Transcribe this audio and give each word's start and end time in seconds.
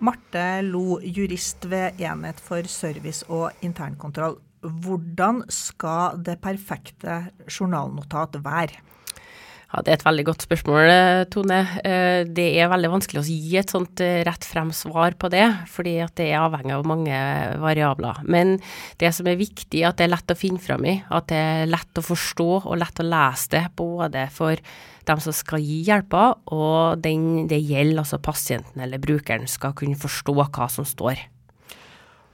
Marte 0.00 0.62
Lo, 0.64 0.96
jurist 1.04 1.66
ved 1.68 1.98
Enhet 2.00 2.38
for 2.40 2.64
service 2.72 3.26
og 3.28 3.52
internkontroll. 3.60 4.38
Hvordan 4.64 5.42
skal 5.52 6.22
det 6.24 6.38
perfekte 6.40 7.18
journalnotat 7.44 8.38
være? 8.40 8.80
Ja, 9.70 9.84
Det 9.86 9.92
er 9.92 9.98
et 10.00 10.06
veldig 10.06 10.24
godt 10.26 10.42
spørsmål, 10.42 10.88
eh, 10.90 11.24
Tone. 11.30 11.60
Eh, 11.86 12.24
det 12.26 12.58
er 12.58 12.70
veldig 12.72 12.90
vanskelig 12.90 13.20
å 13.20 13.26
gi 13.28 13.56
et 13.56 13.70
sånt 13.70 14.00
eh, 14.02 14.24
rett 14.26 14.42
frem 14.42 14.72
svar 14.74 15.14
på 15.14 15.30
det, 15.30 15.46
fordi 15.70 16.00
at 16.02 16.16
det 16.18 16.26
er 16.32 16.42
avhengig 16.42 16.74
av 16.74 16.88
mange 16.90 17.14
variabler. 17.62 18.18
Men 18.26 18.58
det 18.98 19.14
som 19.14 19.28
er 19.30 19.38
viktig, 19.38 19.84
er 19.84 19.92
at 19.92 20.00
det 20.00 20.08
er 20.08 20.14
lett 20.16 20.34
å 20.34 20.38
finne 20.38 20.58
fram 20.58 20.84
i, 20.90 20.96
at 21.06 21.30
det 21.30 21.38
er 21.38 21.70
lett 21.70 22.02
å 22.02 22.02
forstå 22.02 22.50
og 22.64 22.80
lett 22.82 22.98
å 22.98 23.06
lese 23.06 23.54
det, 23.54 23.64
både 23.78 24.26
for 24.34 24.58
dem 25.06 25.22
som 25.22 25.32
skal 25.32 25.62
gi 25.62 25.84
hjelpa, 25.86 26.34
og 26.50 26.98
den 27.06 27.46
det 27.46 27.62
gjelder, 27.62 28.02
altså 28.02 28.18
pasienten 28.18 28.82
eller 28.82 28.98
brukeren, 28.98 29.46
skal 29.46 29.76
kunne 29.78 29.94
forstå 29.94 30.34
hva 30.34 30.66
som 30.66 30.84
står. 30.88 31.22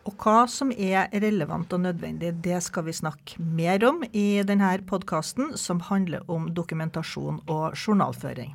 Og 0.06 0.14
hva 0.22 0.44
som 0.46 0.70
er 0.70 1.08
relevant 1.18 1.72
og 1.74 1.82
nødvendig, 1.82 2.30
det 2.44 2.60
skal 2.62 2.86
vi 2.86 2.94
snakke 2.94 3.42
mer 3.42 3.82
om 3.88 4.04
i 4.12 4.42
denne 4.46 4.76
podkasten, 4.86 5.56
som 5.58 5.82
handler 5.82 6.22
om 6.30 6.46
dokumentasjon 6.54 7.40
og 7.50 7.74
journalføring. 7.74 8.54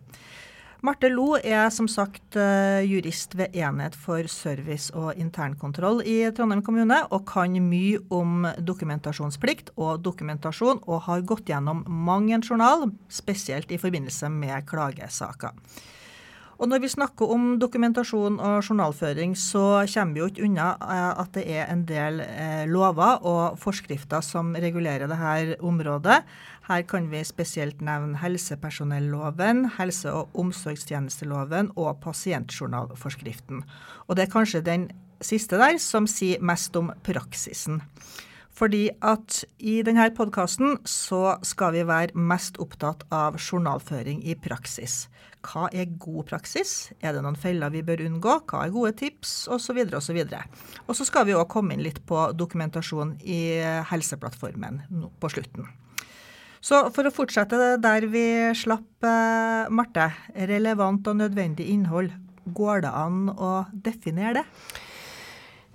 Marte 0.81 1.11
Lo 1.11 1.35
er 1.37 1.67
som 1.69 1.85
sagt 1.91 2.33
eh, 2.39 2.81
jurist 2.89 3.35
ved 3.37 3.53
Enhet 3.53 3.93
for 3.93 4.25
service 4.31 4.89
og 4.97 5.19
internkontroll 5.19 5.99
i 6.09 6.23
Trondheim 6.33 6.63
kommune, 6.65 7.03
og 7.13 7.27
kan 7.29 7.53
mye 7.61 7.99
om 8.09 8.47
dokumentasjonsplikt 8.57 9.75
og 9.75 10.01
dokumentasjon, 10.07 10.81
og 10.87 11.03
har 11.05 11.27
gått 11.27 11.51
gjennom 11.51 11.83
mang 11.85 12.31
en 12.33 12.41
journal, 12.41 12.87
spesielt 13.13 13.69
i 13.69 13.77
forbindelse 13.81 14.31
med 14.33 14.65
klagesaker. 14.71 15.53
Og 16.61 16.69
når 16.69 16.83
vi 16.83 16.89
snakker 16.93 17.31
om 17.33 17.45
dokumentasjon 17.57 18.35
og 18.37 18.59
journalføring, 18.61 19.31
så 19.33 19.81
kommer 19.89 20.13
vi 20.13 20.21
jo 20.21 20.27
ikke 20.29 20.43
unna 20.45 20.67
eh, 20.77 21.21
at 21.23 21.31
det 21.33 21.45
er 21.49 21.71
en 21.73 21.81
del 21.89 22.21
eh, 22.21 22.67
lover 22.69 23.25
og 23.25 23.57
forskrifter 23.57 24.21
som 24.21 24.53
regulerer 24.53 25.09
dette 25.09 25.57
området. 25.65 26.19
Her 26.67 26.83
kan 26.85 27.07
vi 27.09 27.23
spesielt 27.25 27.81
nevne 27.81 28.21
helsepersonelloven, 28.21 29.71
helse- 29.79 30.13
og 30.13 30.37
omsorgstjenesteloven 30.37 31.73
og 31.81 31.97
pasientjournalforskriften. 32.05 33.65
Og 34.05 34.15
det 34.15 34.27
er 34.27 34.35
kanskje 34.35 34.61
den 34.61 34.91
siste 35.17 35.57
der 35.57 35.81
som 35.81 36.05
sier 36.05 36.45
mest 36.45 36.77
om 36.77 36.93
praksisen. 37.01 37.81
Fordi 38.53 38.91
at 39.01 39.41
i 39.57 39.79
denne 39.81 40.11
podkasten 40.13 40.77
så 40.85 41.39
skal 41.41 41.73
vi 41.73 41.87
være 41.89 42.13
mest 42.13 42.61
opptatt 42.61 43.07
av 43.09 43.39
journalføring 43.41 44.21
i 44.21 44.37
praksis. 44.37 45.07
Hva 45.41 45.67
er 45.73 45.89
god 46.01 46.27
praksis? 46.29 46.91
Er 47.01 47.15
det 47.15 47.23
noen 47.25 47.37
feller 47.39 47.73
vi 47.73 47.81
bør 47.85 48.03
unngå? 48.05 48.37
Hva 48.49 48.65
er 48.65 48.73
gode 48.73 48.93
tips? 48.99 49.47
Osv. 49.51 49.79
osv. 49.97 50.19
Og 50.85 50.97
så 50.97 51.07
skal 51.07 51.25
vi 51.29 51.37
òg 51.37 51.47
komme 51.51 51.75
inn 51.75 51.85
litt 51.85 52.01
på 52.05 52.29
dokumentasjon 52.37 53.15
i 53.25 53.41
Helseplattformen 53.89 54.83
på 55.19 55.31
slutten. 55.33 55.69
Så 56.61 56.83
for 56.93 57.09
å 57.09 57.13
fortsette 57.13 57.57
der 57.81 58.05
vi 58.11 58.25
slapp, 58.53 59.01
eh, 59.01 59.69
Marte. 59.73 60.11
Relevant 60.35 61.07
og 61.09 61.17
nødvendig 61.17 61.65
innhold. 61.73 62.13
Går 62.45 62.85
det 62.85 62.93
an 62.93 63.29
å 63.33 63.65
definere 63.73 64.41
det? 64.41 64.45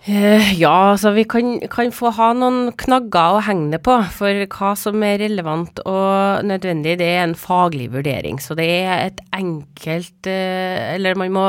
Uh, 0.06 0.52
ja, 0.54 0.92
altså 0.92 1.10
vi 1.16 1.24
kan, 1.26 1.56
kan, 1.66 1.88
få 1.90 2.12
ha 2.14 2.28
noen 2.38 2.68
knagger 2.78 3.34
å 3.34 3.40
henge 3.42 3.72
det 3.72 3.80
på. 3.82 3.96
For 4.14 4.44
hva 4.54 4.68
som 4.78 5.02
er 5.02 5.18
relevant 5.24 5.80
og 5.82 6.46
nødvendig, 6.46 6.94
det 7.00 7.08
er 7.16 7.24
en 7.24 7.34
faglig 7.34 7.88
vurdering. 7.90 8.38
Så 8.38 8.54
det 8.54 8.68
er 8.84 9.08
et 9.08 9.18
enkelt 9.34 10.30
uh, 10.30 10.94
Eller 10.94 11.18
man 11.18 11.34
må 11.34 11.46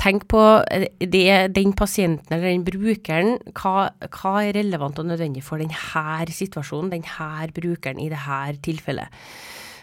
tenke 0.00 0.24
på 0.32 0.40
eh, 0.72 0.88
det, 1.04 1.52
den 1.52 1.76
pasienten 1.76 2.32
eller 2.32 2.48
den 2.48 2.64
brukeren. 2.64 3.36
Hva, 3.52 3.90
hva 4.08 4.34
er 4.40 4.56
relevant 4.56 5.04
og 5.04 5.10
nødvendig 5.12 5.44
for 5.44 5.60
denne 5.60 6.32
situasjonen, 6.32 6.94
denne 6.96 7.52
brukeren 7.52 8.00
i 8.00 8.08
dette 8.08 8.56
tilfellet. 8.64 9.12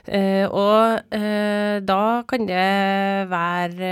Uh, 0.05 0.45
og 0.53 0.99
uh, 1.17 1.77
da 1.81 2.01
kan 2.29 2.45
det 2.45 2.66
være 3.31 3.88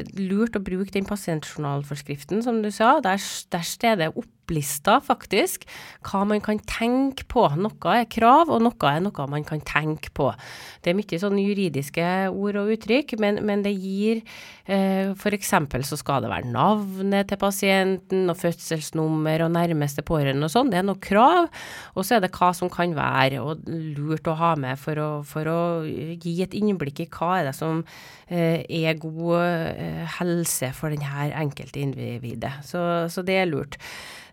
uh, 0.00 0.12
lurt 0.16 0.56
å 0.56 0.62
bruke 0.64 0.94
den 0.94 1.08
pasientjournalforskriften, 1.08 2.40
som 2.46 2.62
du 2.64 2.70
sa. 2.72 2.94
Der, 3.04 3.20
der 3.52 3.66
står 3.66 4.00
det 4.00 4.12
opplista 4.50 4.98
faktisk 5.00 5.66
hva 6.06 6.24
man 6.26 6.40
kan 6.42 6.58
tenke 6.66 7.24
på. 7.30 7.46
Noe 7.56 7.94
er 7.94 8.08
krav, 8.10 8.50
og 8.50 8.62
noe 8.64 8.90
er 8.90 9.00
noe 9.04 9.26
man 9.30 9.44
kan 9.44 9.60
tenke 9.60 10.10
på. 10.12 10.30
Det 10.82 10.90
er 10.90 10.98
mye 10.98 11.20
sånn 11.20 11.38
juridiske 11.38 12.04
ord 12.30 12.58
og 12.58 12.72
uttrykk, 12.74 13.16
men, 13.20 13.40
men 13.46 13.62
det 13.62 13.74
gir 13.76 14.22
eh, 14.66 15.12
F.eks. 15.14 15.52
så 15.86 15.98
skal 15.98 16.24
det 16.24 16.32
være 16.32 16.50
navnet 16.50 17.30
til 17.30 17.40
pasienten 17.40 18.30
og 18.30 18.38
fødselsnummer 18.40 19.46
og 19.46 19.54
nærmeste 19.54 20.02
pårørende 20.02 20.48
og 20.48 20.54
sånn. 20.54 20.72
Det 20.72 20.80
er 20.80 20.88
noe 20.88 21.00
krav. 21.00 21.50
Og 21.94 22.06
så 22.06 22.16
er 22.16 22.24
det 22.24 22.32
hva 22.34 22.52
som 22.56 22.72
kan 22.72 22.94
være 22.96 23.42
og 23.44 23.66
lurt 23.68 24.28
å 24.30 24.38
ha 24.40 24.54
med 24.58 24.80
for 24.80 24.98
å, 24.98 25.10
for 25.26 25.46
å 25.50 25.60
gi 25.84 26.40
et 26.42 26.56
innblikk 26.58 27.04
i 27.04 27.10
hva 27.10 27.36
er 27.38 27.50
det 27.50 27.56
som 27.58 27.84
eh, 28.30 28.64
er 28.64 28.98
god 29.00 29.36
eh, 29.44 30.06
helse 30.18 30.72
for 30.76 30.94
denne 30.94 31.30
enkelte 31.38 31.82
individet. 31.82 32.56
Så, 32.66 32.80
så 33.12 33.24
det 33.26 33.42
er 33.42 33.50
lurt. 33.50 33.78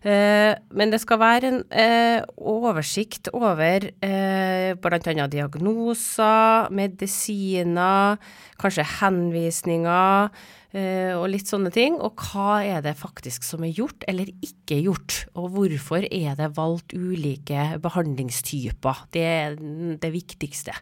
Eh, 0.08 0.54
men 0.72 0.92
det 0.92 1.00
skal 1.02 1.18
være 1.20 1.48
en 1.50 1.58
eh, 1.74 2.22
oversikt 2.38 3.28
over 3.34 3.88
eh, 4.04 4.70
bl.a. 4.78 5.26
diagnoser, 5.28 6.70
medisiner, 6.72 8.16
kanskje 8.62 8.86
henvisninger 9.00 10.30
og 10.68 11.22
litt 11.32 11.48
sånne 11.48 11.70
ting. 11.72 11.94
Og 12.04 12.20
hva 12.28 12.58
er 12.60 12.82
det 12.84 12.92
faktisk 13.00 13.46
som 13.46 13.64
er 13.64 13.72
gjort 13.72 14.04
eller 14.10 14.28
ikke 14.44 14.76
gjort, 14.84 15.22
og 15.32 15.54
hvorfor 15.54 16.04
er 16.04 16.36
det 16.36 16.50
valgt 16.58 16.92
ulike 16.92 17.78
behandlingstyper. 17.82 19.00
Det 19.16 19.24
er 19.24 19.56
det 19.56 20.12
viktigste. 20.12 20.76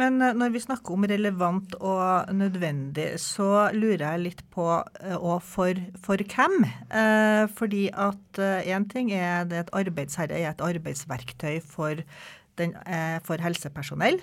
Men 0.00 0.20
eh, 0.22 0.34
når 0.36 0.52
vi 0.54 0.62
snakker 0.62 0.96
om 0.96 1.06
relevant 1.08 1.76
og 1.80 2.32
nødvendig, 2.36 3.08
så 3.22 3.68
lurer 3.76 4.04
jeg 4.04 4.24
litt 4.24 4.42
på 4.52 4.68
eh, 5.00 5.16
og 5.16 5.40
for, 5.44 5.80
for 6.02 6.20
hvem? 6.20 6.66
Eh, 6.90 7.44
fordi 7.56 7.86
at 7.92 8.42
én 8.68 8.88
ting 8.92 9.12
er 9.16 9.48
det 9.48 9.64
et 9.64 9.74
arbeidsherre 9.76 10.36
er 10.36 10.52
et 10.52 10.64
arbeidsverktøy 10.64 11.58
for, 11.64 12.02
den, 12.60 12.76
for 13.24 13.40
helsepersonell. 13.40 14.20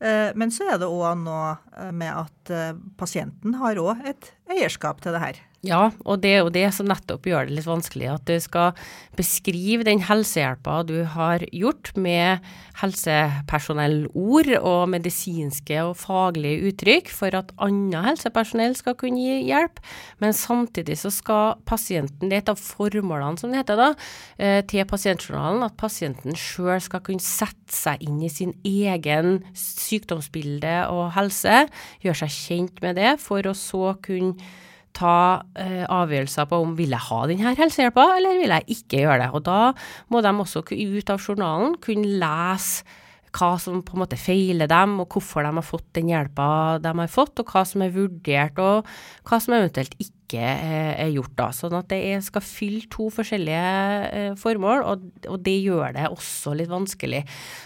Men 0.00 0.48
så 0.48 0.64
er 0.72 0.78
det 0.80 0.88
òg 0.88 1.18
noe 1.20 1.90
med 1.92 2.08
at 2.08 2.52
pasienten 2.96 3.58
har 3.60 3.76
òg 3.82 4.00
et 4.08 4.30
eierskap 4.48 5.02
til 5.04 5.12
det 5.12 5.20
her. 5.20 5.42
Ja, 5.60 5.90
og 6.08 6.22
det 6.22 6.30
er 6.32 6.38
jo 6.40 6.52
det 6.52 6.68
som 6.72 6.86
nettopp 6.88 7.26
gjør 7.28 7.44
det 7.44 7.58
litt 7.58 7.66
vanskelig. 7.68 8.06
At 8.08 8.24
du 8.24 8.38
skal 8.40 8.78
beskrive 9.18 9.84
den 9.84 10.00
helsehjelpa 10.08 10.78
du 10.88 11.02
har 11.12 11.42
gjort 11.52 11.90
med 12.00 12.40
helsepersonellord 12.80 14.48
og 14.56 14.86
medisinske 14.88 15.82
og 15.84 15.98
faglige 16.00 16.70
uttrykk 16.70 17.10
for 17.12 17.36
at 17.36 17.52
annet 17.60 18.06
helsepersonell 18.06 18.72
skal 18.78 18.96
kunne 19.02 19.20
gi 19.20 19.50
hjelp. 19.50 19.82
Men 20.24 20.32
samtidig 20.32 20.96
så 21.02 21.12
skal 21.12 21.60
pasienten, 21.68 22.32
det 22.32 22.38
er 22.38 22.46
et 22.46 22.54
av 22.54 22.64
formålene 22.64 23.42
som 23.42 23.52
det 23.52 23.60
heter 23.60 23.82
da, 23.82 23.90
eh, 24.40 24.62
til 24.64 24.88
pasientjournalen, 24.88 25.66
at 25.68 25.76
pasienten 25.76 26.40
sjøl 26.40 26.80
skal 26.80 27.04
kunne 27.04 27.20
sette 27.20 27.76
seg 27.76 28.00
inn 28.00 28.22
i 28.24 28.32
sin 28.32 28.56
egen 28.64 29.42
sykdomsbilde 29.52 30.88
og 30.88 31.12
helse, 31.18 31.66
gjøre 32.00 32.22
seg 32.24 32.34
kjent 32.38 32.80
med 32.80 32.96
det, 32.96 33.18
for 33.20 33.44
å 33.44 33.52
så 33.52 33.92
kunne 34.00 34.40
ta 35.00 35.16
eh, 35.58 35.84
avgjørelser 35.88 36.48
på 36.50 36.60
om 36.62 36.76
vil 36.78 36.94
jeg 36.94 37.06
ha 37.08 37.20
denne 37.30 37.54
helsehjelpa, 37.58 38.06
eller 38.18 38.40
vil 38.40 38.54
jeg 38.56 38.76
ikke 38.76 39.04
gjøre 39.04 39.20
det. 39.24 39.30
Og 39.36 39.44
da 39.48 39.60
må 40.12 40.22
de 40.24 40.34
også 40.44 40.64
ut 40.68 41.12
av 41.12 41.22
journalen 41.24 41.78
kunne 41.82 42.18
lese 42.20 42.98
hva 43.36 43.52
som 43.62 43.82
på 43.86 43.94
en 43.94 44.02
måte 44.02 44.18
feiler 44.18 44.70
dem, 44.70 44.96
og 45.02 45.14
hvorfor 45.14 45.46
de 45.46 45.52
har 45.54 45.66
fått 45.66 45.86
den 45.94 46.10
hjelpa 46.10 46.80
de 46.82 46.94
har 46.98 47.10
fått, 47.12 47.38
og 47.38 47.52
hva 47.52 47.62
som 47.68 47.84
er 47.86 47.92
vurdert, 47.94 48.58
og 48.58 48.88
hva 49.28 49.38
som 49.42 49.54
eventuelt 49.54 49.94
ikke 50.00 50.19
ikke 50.30 50.50
er 51.02 51.10
gjort. 51.10 51.34
da, 51.38 51.48
Sånn 51.54 51.74
at 51.78 51.90
det 51.90 52.20
skal 52.24 52.44
fylle 52.44 52.86
to 52.92 53.08
forskjellige 53.12 53.64
eh, 54.10 54.34
formål, 54.38 54.84
og, 54.86 55.40
det 55.42 55.56
gjør 55.58 55.96
det 55.96 56.06
også 56.10 56.54
litt 56.58 56.70
vanskelig. 56.70 57.24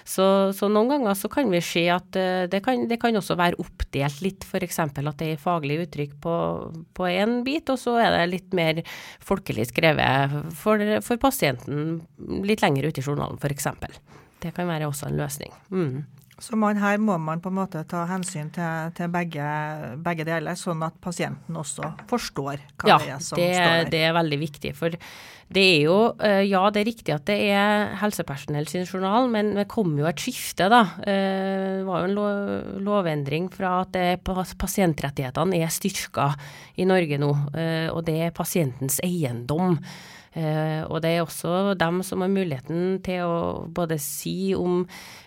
Så, 0.09 0.27
så 0.57 0.71
noen 0.73 0.95
ganger 0.95 1.19
så 1.19 1.31
kan 1.33 1.53
vi 1.53 1.61
se 1.65 1.85
at 1.93 2.19
eh, 2.19 2.47
det 2.51 2.63
kan, 2.65 2.87
det 2.91 2.99
kan 3.03 3.17
også 3.17 3.37
være 3.41 3.61
oppdelt 3.63 4.25
litt, 4.25 4.49
f.eks. 4.49 4.81
at 4.81 5.03
det 5.21 5.35
er 5.35 5.41
faglig 5.41 5.83
uttrykk 5.85 6.17
på 6.25 7.11
én 7.11 7.43
bit, 7.47 7.69
og 7.73 7.81
så 7.81 7.99
er 8.01 8.17
det 8.17 8.27
litt 8.33 8.57
mer 8.57 8.83
folkelig 9.25 9.69
skrevet 9.71 10.41
for, 10.57 10.81
for 11.05 11.21
pasienten 11.21 12.01
litt 12.45 12.65
lenger 12.65 12.89
ute 12.89 13.03
i 13.03 13.07
journalen, 13.07 13.41
f.eks. 13.41 13.69
Det 14.45 14.53
kan 14.57 14.69
være 14.69 14.89
også 14.91 15.09
en 15.09 15.19
løsning. 15.21 15.53
Mm. 15.73 16.05
Så 16.43 16.57
man, 16.59 16.79
her 16.83 16.99
må 16.99 17.15
man 17.23 17.41
på 17.43 17.51
en 17.53 17.59
måte 17.61 17.85
ta 17.87 18.05
hensyn 18.11 18.49
til, 18.55 18.91
til 18.97 19.11
begge, 19.13 19.45
begge, 20.03 20.27
deler, 20.27 20.59
sånn 20.59 20.83
at 20.87 20.97
pasienten 21.03 21.55
også 21.61 21.93
forstår 22.11 22.65
hva 22.83 22.91
ja, 22.91 22.99
det 22.99 23.13
er 23.15 23.23
som 23.23 23.39
det, 23.39 23.53
står 23.55 23.71
der. 23.71 23.91
det 23.93 24.01
er 24.09 24.17
veldig 24.17 24.39
viktig. 24.41 24.73
For 24.79 24.97
det 25.55 25.65
er 25.77 25.85
jo 25.85 25.99
eh, 26.19 26.41
Ja, 26.49 26.65
det 26.75 26.83
er 26.83 26.89
riktig 26.89 27.15
at 27.15 27.27
det 27.31 27.37
er 27.55 27.95
helsepersonell 28.01 28.67
sin 28.71 28.89
journal, 28.89 29.29
men 29.31 29.53
det 29.59 29.69
kom 29.71 29.95
jo 29.99 30.09
et 30.11 30.23
skifte, 30.25 30.67
da. 30.73 30.83
Eh, 31.07 31.79
det 31.79 31.87
var 31.87 32.03
jo 32.03 32.11
en 32.11 32.17
lov, 32.19 32.83
lovendring 32.89 33.47
fra 33.55 33.77
at 33.85 33.95
det, 33.95 34.09
pasientrettighetene 34.25 35.63
er 35.63 35.73
styrka 35.73 36.33
i 36.81 36.89
Norge 36.89 37.21
nå. 37.23 37.31
Eh, 37.55 37.87
og 37.95 38.03
det 38.09 38.19
er 38.27 38.35
pasientens 38.35 38.99
eiendom. 39.07 39.79
Uh, 40.35 40.83
og 40.91 40.99
det 41.05 41.13
er 41.15 41.21
også 41.23 41.77
dem 41.79 42.01
som 42.03 42.25
har 42.25 42.31
muligheten 42.33 42.97
til 43.07 43.21
å 43.23 43.35
både 43.71 44.01
si 44.03 44.51
om 44.59 44.81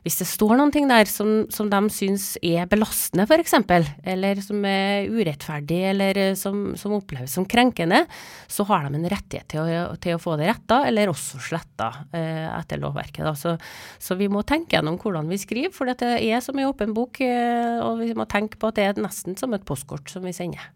Hvis 0.03 0.17
det 0.19 0.27
står 0.27 0.57
noen 0.59 0.73
ting 0.75 0.89
der 0.89 1.07
som, 1.07 1.45
som 1.47 1.69
de 1.71 1.79
syns 1.95 2.25
er 2.43 2.67
belastende, 2.67 3.23
f.eks., 3.23 3.55
eller 4.03 4.41
som 4.43 4.65
er 4.67 5.07
urettferdig, 5.07 5.79
eller 5.93 6.19
eh, 6.19 6.33
som, 6.39 6.73
som, 6.79 6.95
oppleves 6.95 7.33
som 7.35 7.47
krenkende, 7.47 8.03
så 8.51 8.63
har 8.67 8.87
de 8.87 8.99
en 8.99 9.09
rettighet 9.11 9.47
til 9.51 9.63
å, 9.63 9.95
til 9.99 10.15
å 10.15 10.21
få 10.21 10.37
det 10.39 10.47
retta, 10.51 10.81
eller 10.87 11.11
også 11.11 11.39
sletta 11.43 11.89
uh, 12.11 12.47
etter 12.57 12.79
lovverket. 12.79 13.27
Så, 13.39 13.57
så, 13.99 14.15
vi 14.19 14.29
må 14.31 14.43
tenke 14.47 14.77
gjennom 14.77 14.99
hvordan 14.99 15.27
vi 15.31 15.39
skriver, 15.39 15.75
for 15.75 15.91
det 15.91 16.07
er 16.17 16.43
som 16.43 16.59
i 16.59 16.67
åpen 16.67 16.95
bok, 16.95 17.19
og 17.19 18.03
vi 18.03 18.11
må 18.15 18.27
tenke 18.31 18.59
på 18.59 18.71
at 18.71 18.79
det 18.79 18.87
er 18.87 19.03
nesten 19.03 19.39
som 19.39 19.55
et 19.55 19.67
postkort 19.67 20.11
som 20.11 20.23
vi 20.27 20.35
sender. 20.35 20.71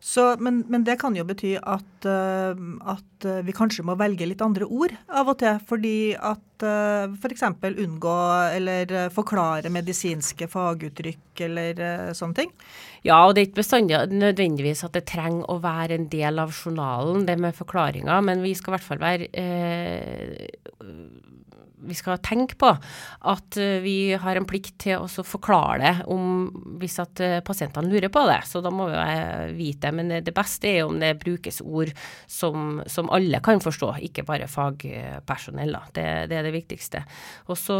Så, 0.00 0.36
men, 0.38 0.60
men, 0.70 0.84
det 0.86 0.94
kan 1.00 1.16
jo 1.18 1.24
bety 1.26 1.56
at, 1.58 2.06
uh, 2.06 2.54
at, 2.86 3.24
eh, 3.26 3.40
vi 3.42 3.54
kanskje 3.54 3.82
må 3.82 3.96
velge 3.98 4.28
litt 4.30 4.42
andre 4.44 4.66
ord 4.70 4.94
av 5.10 5.32
og 5.32 5.40
til. 5.40 5.58
Fordi 5.66 6.14
at 6.14 6.62
uh, 6.62 7.10
f.eks. 7.18 7.42
unngå 7.66 8.18
eller 8.54 8.94
forklare 9.14 9.72
medisinske 9.74 10.46
faguttrykk 10.52 11.42
eller 11.48 11.82
sånne 12.14 12.38
ting. 12.38 12.54
Ja, 13.02 13.24
og 13.24 13.34
det 13.34 13.42
er 13.42 13.48
ikke 13.48 13.62
bestandig 13.62 13.98
nødvendigvis 14.14 14.84
at 14.86 14.94
det 14.94 15.06
trenger 15.10 15.50
å 15.50 15.58
være 15.62 15.98
en 15.98 16.08
del 16.12 16.38
av 16.42 16.54
journalen, 16.54 17.26
det 17.26 17.38
med 17.42 17.58
forklaringer. 17.58 18.22
Men 18.22 18.46
vi 18.46 18.54
skal 18.58 18.72
i 18.72 18.76
hvert 18.76 18.88
fall 18.88 19.02
være 19.02 19.28
vi 21.80 21.94
skal 21.96 22.18
tenke 22.24 22.56
på 22.58 22.70
at 22.70 23.58
eh, 23.60 23.78
vi 23.84 24.14
har 24.18 24.38
en 24.38 24.46
plikt 24.48 24.76
til 24.82 25.04
å 25.04 25.24
forklare 25.26 25.78
det 25.82 25.92
om, 26.10 26.48
hvis 26.80 26.98
at 27.02 27.22
eh, 27.24 27.38
pasientene 27.44 27.90
lurer 27.90 28.10
på 28.12 28.24
det. 28.28 28.40
Så 28.48 28.62
da 28.64 28.72
må 28.74 28.88
vi 28.90 28.98
vite 29.58 29.88
det. 29.88 29.94
Men 29.96 30.12
det 30.24 30.34
beste 30.36 30.70
er 30.70 30.88
om 30.88 30.98
det 31.00 31.14
brukes 31.22 31.62
ord 31.64 31.92
som, 32.26 32.82
som 32.90 33.10
alle 33.14 33.42
kan 33.44 33.62
forstå, 33.62 33.94
ikke 34.10 34.26
bare 34.28 34.50
fagpersonell. 34.50 35.78
Det, 35.94 36.08
det, 36.30 36.38
er 36.38 36.48
det 36.48 36.54
viktigste. 36.56 37.04
Og 37.48 37.58
så, 37.60 37.78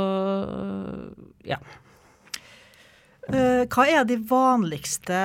ja. 1.49 1.61
Eh, 3.29 3.65
hva 3.69 3.89
er 3.89 4.05
de 4.09 4.19
vanligste 4.29 5.23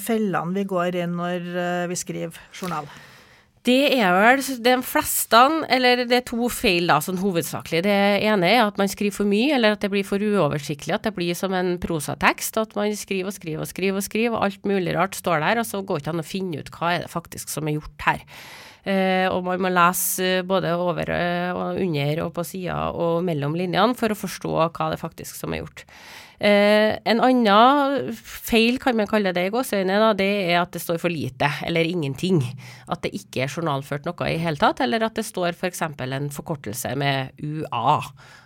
fellene 0.00 0.56
vi 0.56 0.68
går 0.68 1.02
inn 1.04 1.18
når 1.20 1.48
vi 1.90 1.98
skriver 2.00 2.44
journal? 2.56 2.88
Det 3.62 3.92
er 3.94 4.10
vel 4.10 4.40
de 4.64 4.72
fleste, 4.82 5.40
eller 5.70 6.00
det 6.10 6.16
er 6.16 6.24
to 6.26 6.48
feil 6.50 6.88
da, 6.90 6.96
sånn 7.04 7.20
hovedsakelig. 7.20 7.84
Det 7.86 7.98
ene 8.26 8.48
er 8.48 8.64
at 8.64 8.80
man 8.80 8.90
skriver 8.90 9.14
for 9.20 9.30
mye, 9.30 9.52
eller 9.54 9.76
at 9.76 9.84
det 9.84 9.92
blir 9.92 10.06
for 10.06 10.18
uoversiktlig. 10.18 10.96
At 10.96 11.06
det 11.06 11.14
blir 11.14 11.36
som 11.38 11.54
en 11.54 11.76
prosatekst. 11.82 12.58
At 12.58 12.74
man 12.74 12.90
skriver 12.98 13.30
og 13.30 13.36
skriver 13.36 13.62
og 13.62 13.70
skriver, 13.70 14.00
og 14.00 14.06
skriver, 14.08 14.34
og 14.34 14.48
alt 14.48 14.66
mulig 14.66 14.96
rart 14.96 15.14
står 15.14 15.44
der, 15.46 15.62
og 15.62 15.68
så 15.68 15.78
går 15.78 16.00
det 16.00 16.02
ikke 16.02 16.16
an 16.16 16.24
å 16.24 16.26
finne 16.26 16.58
ut 16.58 16.74
hva 16.74 16.90
er 16.96 17.06
det 17.06 17.14
faktisk 17.14 17.54
som 17.54 17.70
er 17.70 17.78
gjort 17.78 18.08
her. 18.08 18.26
Eh, 18.82 19.28
og 19.30 19.44
man 19.46 19.62
må 19.62 19.70
lese 19.70 20.40
både 20.42 20.74
over 20.74 21.12
eh, 21.14 21.54
og 21.54 21.78
under 21.78 22.24
og 22.24 22.32
på 22.34 22.42
sida 22.42 22.88
og 22.98 23.20
mellom 23.22 23.54
linjene 23.54 23.94
for 23.94 24.10
å 24.10 24.18
forstå 24.18 24.56
hva 24.58 24.88
det 24.90 24.98
faktisk 24.98 25.38
som 25.38 25.54
er 25.54 25.62
gjort. 25.62 25.84
Eh, 26.42 26.96
en 27.06 27.20
annen 27.22 28.08
feil, 28.18 28.80
kan 28.82 28.96
man 28.98 29.06
kalle 29.06 29.30
det 29.36 29.44
i 29.46 29.52
gåseøynene, 29.54 30.08
det 30.18 30.30
er 30.50 30.56
at 30.64 30.74
det 30.74 30.82
står 30.82 30.98
for 30.98 31.12
lite 31.12 31.46
eller 31.68 31.86
ingenting. 31.86 32.40
At 32.90 33.04
det 33.04 33.12
ikke 33.14 33.44
er 33.44 33.52
journalført 33.52 34.08
noe 34.08 34.30
i 34.30 34.40
hele 34.42 34.58
tatt, 34.58 34.82
eller 34.82 35.06
at 35.06 35.18
det 35.18 35.26
står 35.28 35.54
f.eks. 35.54 35.84
For 35.92 36.16
en 36.18 36.30
forkortelse 36.34 36.96
med 36.98 37.38
UA. 37.38 38.00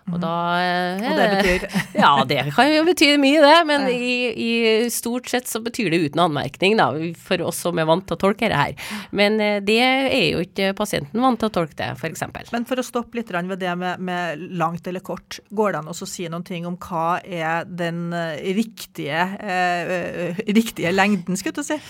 Og 0.07 0.21
da 0.23 0.33
eh, 0.63 1.03
Og 1.03 1.19
det 1.19 1.27
betyr 1.33 1.65
Ja, 2.05 2.11
det 2.29 2.39
kan 2.55 2.71
jo 2.71 2.85
bety 2.87 3.09
mye, 3.19 3.41
det. 3.43 3.57
Men 3.67 3.87
i, 3.91 4.13
i, 4.31 4.51
stort 4.93 5.31
sett 5.31 5.49
så 5.51 5.61
betyr 5.65 5.91
det 5.91 6.01
uten 6.05 6.23
anmerkning, 6.27 6.77
da, 6.79 6.91
for 7.19 7.43
oss 7.49 7.65
som 7.65 7.79
er 7.81 7.89
vant 7.89 8.07
til 8.07 8.15
å 8.15 8.21
tolke 8.21 8.51
det 8.53 8.59
her. 8.59 8.93
Men 9.17 9.41
eh, 9.43 9.59
det 9.65 9.81
er 9.83 10.27
jo 10.29 10.45
ikke 10.45 10.73
pasienten 10.79 11.23
vant 11.23 11.41
til 11.43 11.51
å 11.51 11.55
tolke 11.57 11.75
det, 11.81 11.91
f.eks. 11.97 12.53
Men 12.55 12.69
for 12.69 12.79
å 12.79 12.87
stoppe 12.87 13.19
litt 13.19 13.33
ved 13.37 13.59
det 13.61 13.75
med, 13.79 14.03
med 14.03 14.45
langt 14.57 14.87
eller 14.87 15.03
kort, 15.05 15.41
går 15.51 15.75
det 15.75 15.83
an 15.83 15.91
å 15.91 15.97
si 15.97 16.29
noen 16.31 16.47
ting 16.47 16.69
om 16.69 16.79
hva 16.87 17.19
er 17.23 17.67
den 17.67 18.13
eh, 18.15 18.47
riktige, 18.57 19.27
eh, 19.43 20.39
riktige 20.47 20.95
lengden, 20.95 21.39
skulle 21.39 21.65
du 21.65 21.67
si? 21.67 21.81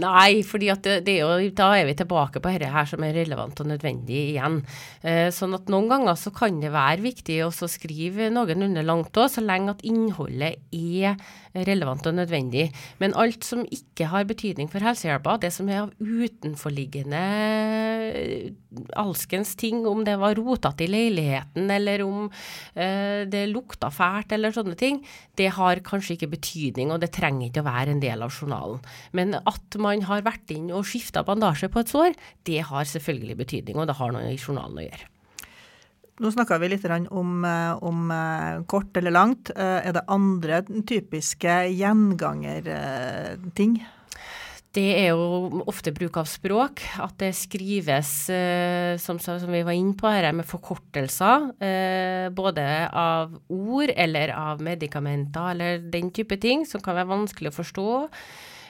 Nei, 0.00 0.42
fordi 0.46 0.72
at 0.74 0.82
det, 0.86 0.98
det 1.06 1.18
er 1.20 1.22
jo, 1.22 1.54
da 1.56 1.70
er 1.78 1.86
vi 1.88 1.96
tilbake 2.00 2.42
på 2.42 2.50
dette 2.50 2.72
her 2.74 2.88
som 2.90 3.06
er 3.06 3.14
relevant 3.20 3.62
og 3.62 3.70
nødvendig 3.70 4.18
igjen. 4.34 4.60
Eh, 5.06 5.28
sånn 5.34 5.54
at 5.56 5.70
noen 5.70 5.88
ganger 5.90 6.18
så 6.18 6.34
kan 6.34 6.58
det 6.62 6.72
være 6.74 7.04
viktig 7.04 7.40
å 7.46 7.52
også 7.60 7.80
skrive 7.80 8.30
noenlunde 8.32 8.84
langt 8.86 9.16
òg, 9.20 9.28
så 9.32 9.42
lenge 9.44 9.74
at 9.74 9.84
innholdet 9.86 10.60
er 10.72 11.18
relevant 11.66 12.06
og 12.06 12.16
nødvendig. 12.16 12.68
Men 13.02 13.14
alt 13.18 13.44
som 13.46 13.64
ikke 13.66 14.08
har 14.12 14.28
betydning 14.28 14.70
for 14.70 14.82
helsehjelpa, 14.84 15.36
det 15.42 15.52
som 15.54 15.68
er 15.70 15.82
av 15.84 15.92
utenforliggende 15.98 17.22
eh, 18.14 18.50
alskens 19.00 19.56
ting, 19.60 19.82
om 19.88 20.04
det 20.06 20.16
var 20.20 20.38
rotete 20.38 20.86
i 20.86 20.90
leiligheten, 20.90 21.70
eller 21.74 22.04
om 22.06 22.28
eh, 22.74 23.26
det 23.30 23.46
lukta 23.50 23.90
fælt, 23.94 24.34
eller 24.36 24.54
sånne 24.54 24.78
ting, 24.78 25.02
det 25.40 25.52
har 25.58 25.82
kanskje 25.86 26.16
ikke 26.16 26.32
betydning, 26.36 26.94
og 26.94 27.02
det 27.02 27.12
trenger 27.16 27.48
ikke 27.48 27.64
å 27.64 27.70
være 27.70 27.96
en 27.96 28.02
del 28.02 28.26
av 28.26 28.34
journalen. 28.34 28.82
Men 29.16 29.38
at 29.40 29.80
man 29.80 30.06
har 30.08 30.26
vært 30.26 30.54
inn 30.54 30.70
og 30.74 30.86
skifta 30.88 31.24
bandasje 31.26 31.70
på 31.72 31.82
et 31.82 31.94
sår, 31.94 32.18
det 32.48 32.60
har 32.70 32.88
selvfølgelig 32.88 33.40
betydning, 33.44 33.80
og 33.80 33.90
det 33.90 33.98
har 34.00 34.14
noe 34.14 34.30
i 34.30 34.38
journalen 34.38 34.80
å 34.80 34.86
gjøre. 34.86 35.10
Nå 36.20 36.28
snakka 36.28 36.58
vi 36.60 36.68
litt 36.68 36.84
om, 36.84 37.44
eh, 37.44 37.82
om, 37.82 38.10
eh, 38.10 38.62
kort 38.68 38.96
eller 38.96 39.10
langt. 39.10 39.50
Eh, 39.56 39.88
er 39.88 39.92
det 39.92 40.04
andre 40.06 40.62
typiske 40.62 41.72
gjengangerting? 41.72 43.80
Det 44.72 44.98
er 44.98 45.08
jo 45.08 45.64
ofte 45.66 45.92
bruk 45.92 46.16
av 46.18 46.26
språk. 46.26 46.80
At 47.00 47.18
det 47.18 47.34
skrives, 47.34 48.26
som, 49.00 49.18
som 49.18 49.50
vi 49.50 49.62
var 49.62 49.72
inne 49.72 49.94
på 49.94 50.06
her, 50.06 50.32
med 50.32 50.46
forkortelser. 50.46 51.50
Både 52.30 52.88
av 52.92 53.40
ord 53.48 53.90
eller 53.96 54.28
av 54.30 54.60
medikamenter 54.60 55.50
eller 55.50 55.78
den 55.90 56.10
type 56.12 56.36
ting, 56.38 56.66
som 56.66 56.80
kan 56.80 56.94
være 56.94 57.08
vanskelig 57.08 57.50
å 57.50 57.64
forstå. 57.64 58.08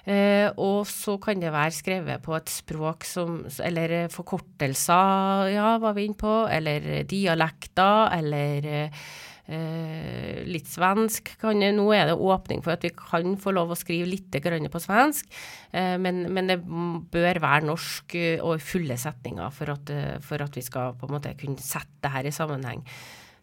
Eh, 0.08 0.48
og 0.56 0.86
så 0.88 1.16
kan 1.20 1.42
det 1.42 1.52
være 1.52 1.76
skrevet 1.76 2.22
på 2.24 2.32
et 2.38 2.48
språk 2.48 3.04
som 3.04 3.42
Eller 3.62 4.08
forkortelser, 4.12 5.50
ja, 5.52 5.74
var 5.78 5.96
vi 5.96 6.06
inne 6.08 6.20
på. 6.20 6.36
Eller 6.50 7.04
dialekter, 7.04 8.08
eller 8.16 8.70
eh, 8.70 10.40
litt 10.48 10.68
svensk. 10.70 11.34
Kan, 11.40 11.60
nå 11.60 11.86
er 11.92 12.10
det 12.10 12.16
åpning 12.16 12.64
for 12.64 12.76
at 12.76 12.84
vi 12.86 12.94
kan 12.96 13.36
få 13.40 13.54
lov 13.56 13.74
å 13.74 13.78
skrive 13.78 14.08
litt 14.08 14.30
på 14.30 14.82
svensk, 14.82 15.26
eh, 15.72 15.96
men, 15.98 16.26
men, 16.32 16.46
det 16.48 16.60
bør 16.62 17.42
være 17.42 17.66
norsk 17.66 18.16
og 18.42 18.60
fulle 18.62 18.96
setninger 18.96 19.50
for 19.50 19.74
at, 19.74 19.90
for 20.22 20.42
at 20.42 20.56
vi 20.56 20.62
skal 20.62 20.94
måte 21.10 21.36
kunne 21.36 21.58
sette 21.58 22.00
det 22.00 22.14
her 22.14 22.24
i 22.24 22.32
sammenheng. 22.34 22.86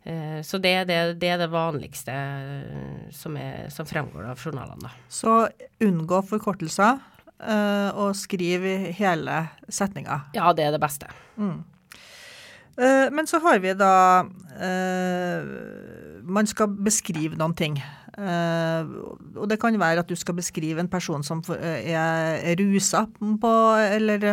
Eh, 0.07 0.41
så 0.41 0.57
det, 0.57 0.83
det, 0.87 1.13
det, 1.19 1.29
er 1.33 1.41
det 1.41 1.49
vanligste 1.51 2.13
eh, 2.15 3.07
som, 3.11 3.35
er, 3.35 3.67
som 3.73 3.87
fremgår 3.87 4.29
av 4.31 4.39
journalene. 4.39 4.91
Så 5.11 5.49
unngå 5.83 6.21
forkortelser, 6.29 7.01
eh, 7.43 7.89
og 7.91 8.15
skriv 8.15 8.63
hele 8.95 9.41
setninga. 9.67 10.21
Ja, 10.37 10.53
det 10.55 10.69
er 10.69 10.77
det 10.77 10.83
beste. 10.83 11.11
Mm. 11.35 11.65
Men 12.77 13.25
så 13.25 13.39
har 13.41 13.57
vi 13.57 13.71
da 13.73 14.21
Man 16.21 16.45
skal 16.45 16.75
beskrive 16.85 17.33
noen 17.33 17.55
ting. 17.57 17.79
Og 18.17 19.45
det 19.49 19.59
kan 19.61 19.75
være 19.77 20.01
at 20.01 20.09
du 20.09 20.15
skal 20.17 20.37
beskrive 20.39 20.81
en 20.81 20.89
person 20.89 21.21
som 21.25 21.43
er 21.53 22.55
rusa 22.57 23.03
på, 23.13 23.53
eller 23.97 24.31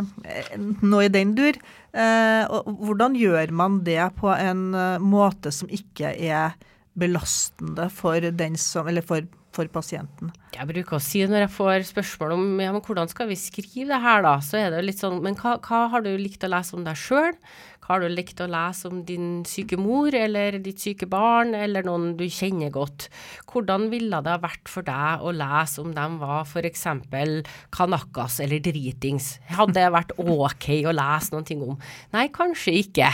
noe 0.81 1.05
i 1.05 1.13
den 1.13 1.35
dur. 1.37 1.59
Eh, 1.95 2.43
og 2.51 2.73
hvordan 2.83 3.15
gjør 3.15 3.53
man 3.55 3.79
det 3.87 4.03
på 4.19 4.33
en 4.35 4.73
eh, 4.75 5.03
måte 5.03 5.53
som 5.55 5.71
ikke 5.71 6.11
er 6.11 6.57
belastende 6.99 7.87
for 7.95 8.25
som 8.35 9.05
for 9.07 9.29
for 9.55 9.71
pasienten? 9.71 10.33
Jeg 10.55 10.67
bruker 10.67 10.99
å 10.99 11.03
si 11.03 11.23
når 11.31 11.45
jeg 11.45 11.53
får 11.55 11.87
spørsmål 11.87 12.35
om 12.37 12.45
ja, 12.63 12.73
hvordan 12.75 13.11
skal 13.11 13.29
vi 13.31 13.39
skrive 13.39 13.87
det 13.93 14.01
her, 14.03 14.25
da, 14.27 14.35
så 14.43 14.59
er 14.61 14.75
det 14.75 14.85
litt 14.87 14.99
sånn 14.99 15.21
Men 15.23 15.39
hva, 15.39 15.57
hva 15.63 15.85
har 15.93 16.05
du 16.05 16.11
likt 16.19 16.43
å 16.47 16.51
lese 16.51 16.75
om 16.77 16.83
deg 16.87 16.99
sjøl? 16.99 17.35
Har 17.85 18.01
du 18.01 18.09
likt 18.09 18.41
å 18.41 18.49
lese 18.49 18.89
om 18.89 19.03
din 19.05 19.43
syke 19.49 19.77
mor 19.77 20.15
eller 20.17 20.57
ditt 20.65 20.81
syke 20.81 21.09
barn, 21.11 21.53
eller 21.53 21.85
noen 21.85 22.15
du 22.17 22.25
kjenner 22.33 22.73
godt? 22.73 23.11
Hvordan 23.51 23.91
ville 23.93 24.21
det 24.25 24.33
ha 24.33 24.41
vært 24.41 24.71
for 24.73 24.87
deg 24.87 25.21
å 25.21 25.35
lese 25.37 25.83
om 25.83 25.91
de 25.93 26.07
var 26.23 26.49
f.eks. 26.49 26.87
kanakas 27.75 28.39
eller 28.41 28.63
dritings? 28.65 29.35
Hadde 29.53 29.77
det 29.77 29.91
vært 29.93 30.15
ok 30.17 30.69
å 30.89 30.95
lese 30.97 31.35
noen 31.35 31.49
ting 31.49 31.65
om? 31.67 31.77
Nei, 32.17 32.27
kanskje 32.33 32.77
ikke. 32.81 33.11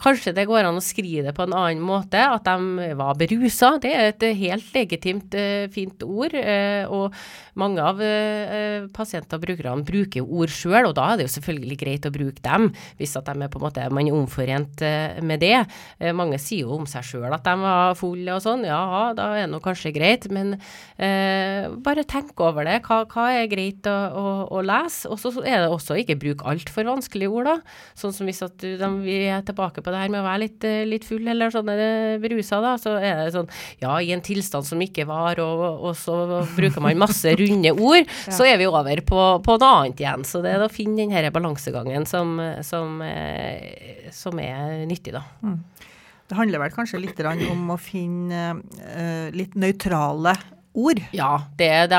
Kanskje 0.00 0.32
det 0.36 0.46
går 0.48 0.70
an 0.70 0.80
å 0.80 0.84
skrive 0.84 1.26
det 1.28 1.36
på 1.36 1.44
en 1.44 1.56
annen 1.58 1.84
måte, 1.84 2.24
at 2.24 2.48
de 2.48 2.88
var 2.96 3.20
berusa. 3.20 3.74
Det 3.82 3.92
er 3.92 4.10
et 4.14 4.26
helt 4.40 4.72
legitimt, 4.72 5.36
uh, 5.36 5.66
fint 5.74 6.00
ord. 6.06 6.32
Uh, 6.32 6.88
og 6.88 7.60
mange 7.60 7.84
av 7.84 8.00
uh, 8.00 8.88
pasienter 8.94 9.36
og 9.36 9.44
brukerne 9.44 9.84
bruker 9.86 10.24
ord 10.24 10.52
sjøl, 10.52 10.88
og 10.88 10.96
da 10.96 11.10
er 11.12 11.20
det 11.20 11.28
jo 11.28 11.36
selvfølgelig 11.36 11.80
greit 11.84 12.08
å 12.08 12.14
bruke 12.14 12.40
dem, 12.44 12.70
hvis 12.96 13.16
at 13.20 13.28
de 13.28 13.44
er 13.44 13.52
på 13.52 13.60
en 13.60 13.68
måte 13.68 13.84
man 13.92 14.13
omforent 14.14 14.82
eh, 14.84 15.20
med 15.24 15.42
det. 15.44 15.56
Eh, 15.98 16.14
mange 16.16 16.38
sier 16.42 16.64
jo 16.64 16.78
om 16.78 16.88
seg 16.88 17.06
sjøl 17.06 17.32
at 17.34 17.44
de 17.46 17.54
var 17.60 17.96
fulle 17.98 18.36
og 18.36 18.42
sånn. 18.44 18.64
Ja, 18.68 19.12
da 19.16 19.30
er 19.34 19.44
det 19.44 19.52
nå 19.52 19.60
kanskje 19.64 19.94
greit, 19.94 20.28
men 20.34 20.56
eh, 20.96 21.68
bare 21.84 22.06
tenk 22.08 22.38
over 22.40 22.66
det. 22.68 22.80
Hva, 22.86 23.02
hva 23.10 23.28
er 23.34 23.50
greit 23.50 23.86
å, 23.90 23.94
å, 23.94 24.34
å 24.58 24.64
lese? 24.64 25.10
Og 25.12 25.20
så 25.20 25.32
er 25.42 25.64
det 25.64 25.72
også 25.72 25.98
ikke 26.00 26.18
bruk 26.20 26.44
altfor 26.48 26.88
vanskelige 26.88 27.32
ord, 27.32 27.50
da. 27.50 27.56
Sånn 27.98 28.14
som 28.16 28.28
hvis 28.28 28.42
at 28.46 28.56
du, 28.62 28.74
de, 28.80 28.90
vi 29.04 29.20
er 29.28 29.44
tilbake 29.46 29.84
på 29.84 29.94
det 29.94 30.04
her 30.04 30.12
med 30.12 30.22
å 30.22 30.28
være 30.28 30.44
litt, 30.46 30.68
litt 30.88 31.08
full 31.08 31.26
eller 31.30 31.52
sånn 31.54 31.70
berusa, 32.22 32.60
da. 32.64 32.76
Så 32.80 32.96
er 32.98 33.24
det 33.24 33.34
sånn 33.34 33.50
ja, 33.82 33.96
i 34.00 34.12
en 34.14 34.24
tilstand 34.24 34.66
som 34.66 34.80
ikke 34.84 35.06
var, 35.08 35.40
og, 35.42 35.64
og 35.90 35.96
så 35.98 36.44
bruker 36.54 36.82
man 36.84 37.00
masse 37.00 37.34
runde 37.40 37.74
ord, 37.74 38.04
ja. 38.04 38.34
så 38.34 38.46
er 38.48 38.58
vi 38.60 38.68
over 38.68 39.04
på, 39.06 39.22
på, 39.44 39.58
noe 39.60 39.72
annet 39.80 40.02
igjen. 40.02 40.26
Så 40.28 40.42
det 40.44 40.54
er 40.54 40.64
å 40.64 40.72
finne 40.72 41.08
den 41.08 41.32
balansegangen 41.34 42.06
som, 42.08 42.36
som 42.66 43.00
som 44.12 44.40
er 44.42 44.84
nyttig, 44.88 45.14
da. 45.16 45.22
Mm. 45.44 45.60
Det 46.24 46.38
handler 46.38 46.62
vel 46.62 46.72
kanskje 46.72 47.02
litt 47.02 47.20
om 47.24 47.72
å 47.74 47.76
finne 47.80 48.44
uh, 48.56 49.28
litt 49.34 49.56
nøytrale 49.60 50.32
ord. 50.74 51.00
Ja, 51.14 51.38
det, 51.58 51.68
det, 51.90 51.98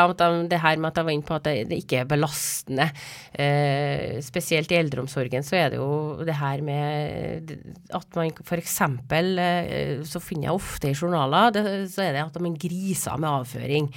det, 0.51 0.59
her 0.59 0.79
med 0.79 0.89
at 0.91 0.99
jeg 0.99 1.07
var 1.07 1.15
inne 1.15 1.27
på 1.27 1.35
at 1.37 1.47
det, 1.47 1.53
det 1.69 1.79
ikke 1.83 2.01
er 2.01 2.09
belastende. 2.09 2.89
Eh, 3.31 4.19
spesielt 4.23 4.71
i 4.71 4.79
eldreomsorgen 4.79 5.45
så 5.47 5.57
er 5.59 5.73
det 5.73 5.79
jo 5.79 6.25
det 6.27 6.35
her 6.39 6.63
med 6.65 7.53
at 7.95 8.19
man 8.19 8.33
f.eks. 8.43 8.77
Eh, 9.15 10.03
så 10.07 10.21
finner 10.23 10.49
jeg 10.49 10.59
ofte 10.59 10.91
i 10.91 10.95
journaler 10.95 11.55
så 11.91 12.03
er 12.03 12.15
det 12.15 12.25
at 12.25 12.39
man 12.43 12.57
griser 12.59 13.19
med 13.21 13.31
avføring. 13.31 13.89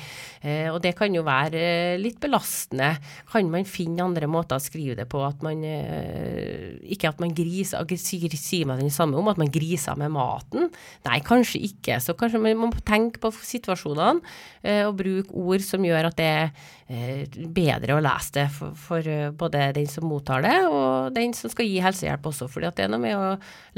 Eh, 0.42 0.68
og 0.70 0.80
det 0.84 0.94
kan 0.98 1.14
jo 1.14 1.24
være 1.26 1.98
litt 1.98 2.20
belastende. 2.22 2.92
Kan 3.32 3.50
man 3.50 3.66
finne 3.68 4.06
andre 4.06 4.30
måter 4.30 4.60
å 4.60 4.62
skrive 4.62 4.98
det 5.00 5.08
på? 5.10 5.24
At 5.26 5.42
man 5.46 5.64
eh, 5.66 6.78
ikke 6.94 7.10
at 7.10 7.22
man 7.22 7.34
griser, 7.34 7.82
sier 7.98 8.70
man 8.70 8.82
den 8.82 8.94
samme 8.94 9.18
om 9.18 9.32
at 9.32 9.40
man 9.40 9.50
griser 9.50 9.98
med 9.98 10.14
maten? 10.14 10.70
Nei, 11.08 11.18
kanskje 11.26 11.64
ikke. 11.66 11.98
Så 12.02 12.14
kanskje 12.18 12.42
man 12.46 12.62
må 12.62 12.72
tenke 12.86 13.18
på 13.22 13.34
situasjonene 13.34 14.22
Eh, 14.67 14.67
og 14.88 14.96
bruke 14.98 15.32
ord 15.32 15.64
som 15.64 15.84
gjør 15.86 16.08
at 16.10 16.18
det 16.18 16.26
er 16.28 16.50
eh, 16.88 17.38
bedre 17.54 17.96
å 17.96 18.02
lese 18.04 18.34
det 18.36 18.46
for, 18.54 18.74
for, 18.78 19.06
eh, 19.08 19.30
både 19.30 19.70
den 19.76 19.88
som 19.90 20.08
mottar 20.08 20.44
det, 20.44 20.56
og 20.68 21.14
den 21.16 21.34
som 21.36 21.52
skal 21.52 21.68
gi 21.68 21.78
helsehjelp 21.84 22.28
også. 22.30 22.50
fordi 22.52 22.72
det 22.76 22.86
er 22.86 22.92
noe 22.92 23.02
med 23.02 23.16
å 23.16 23.30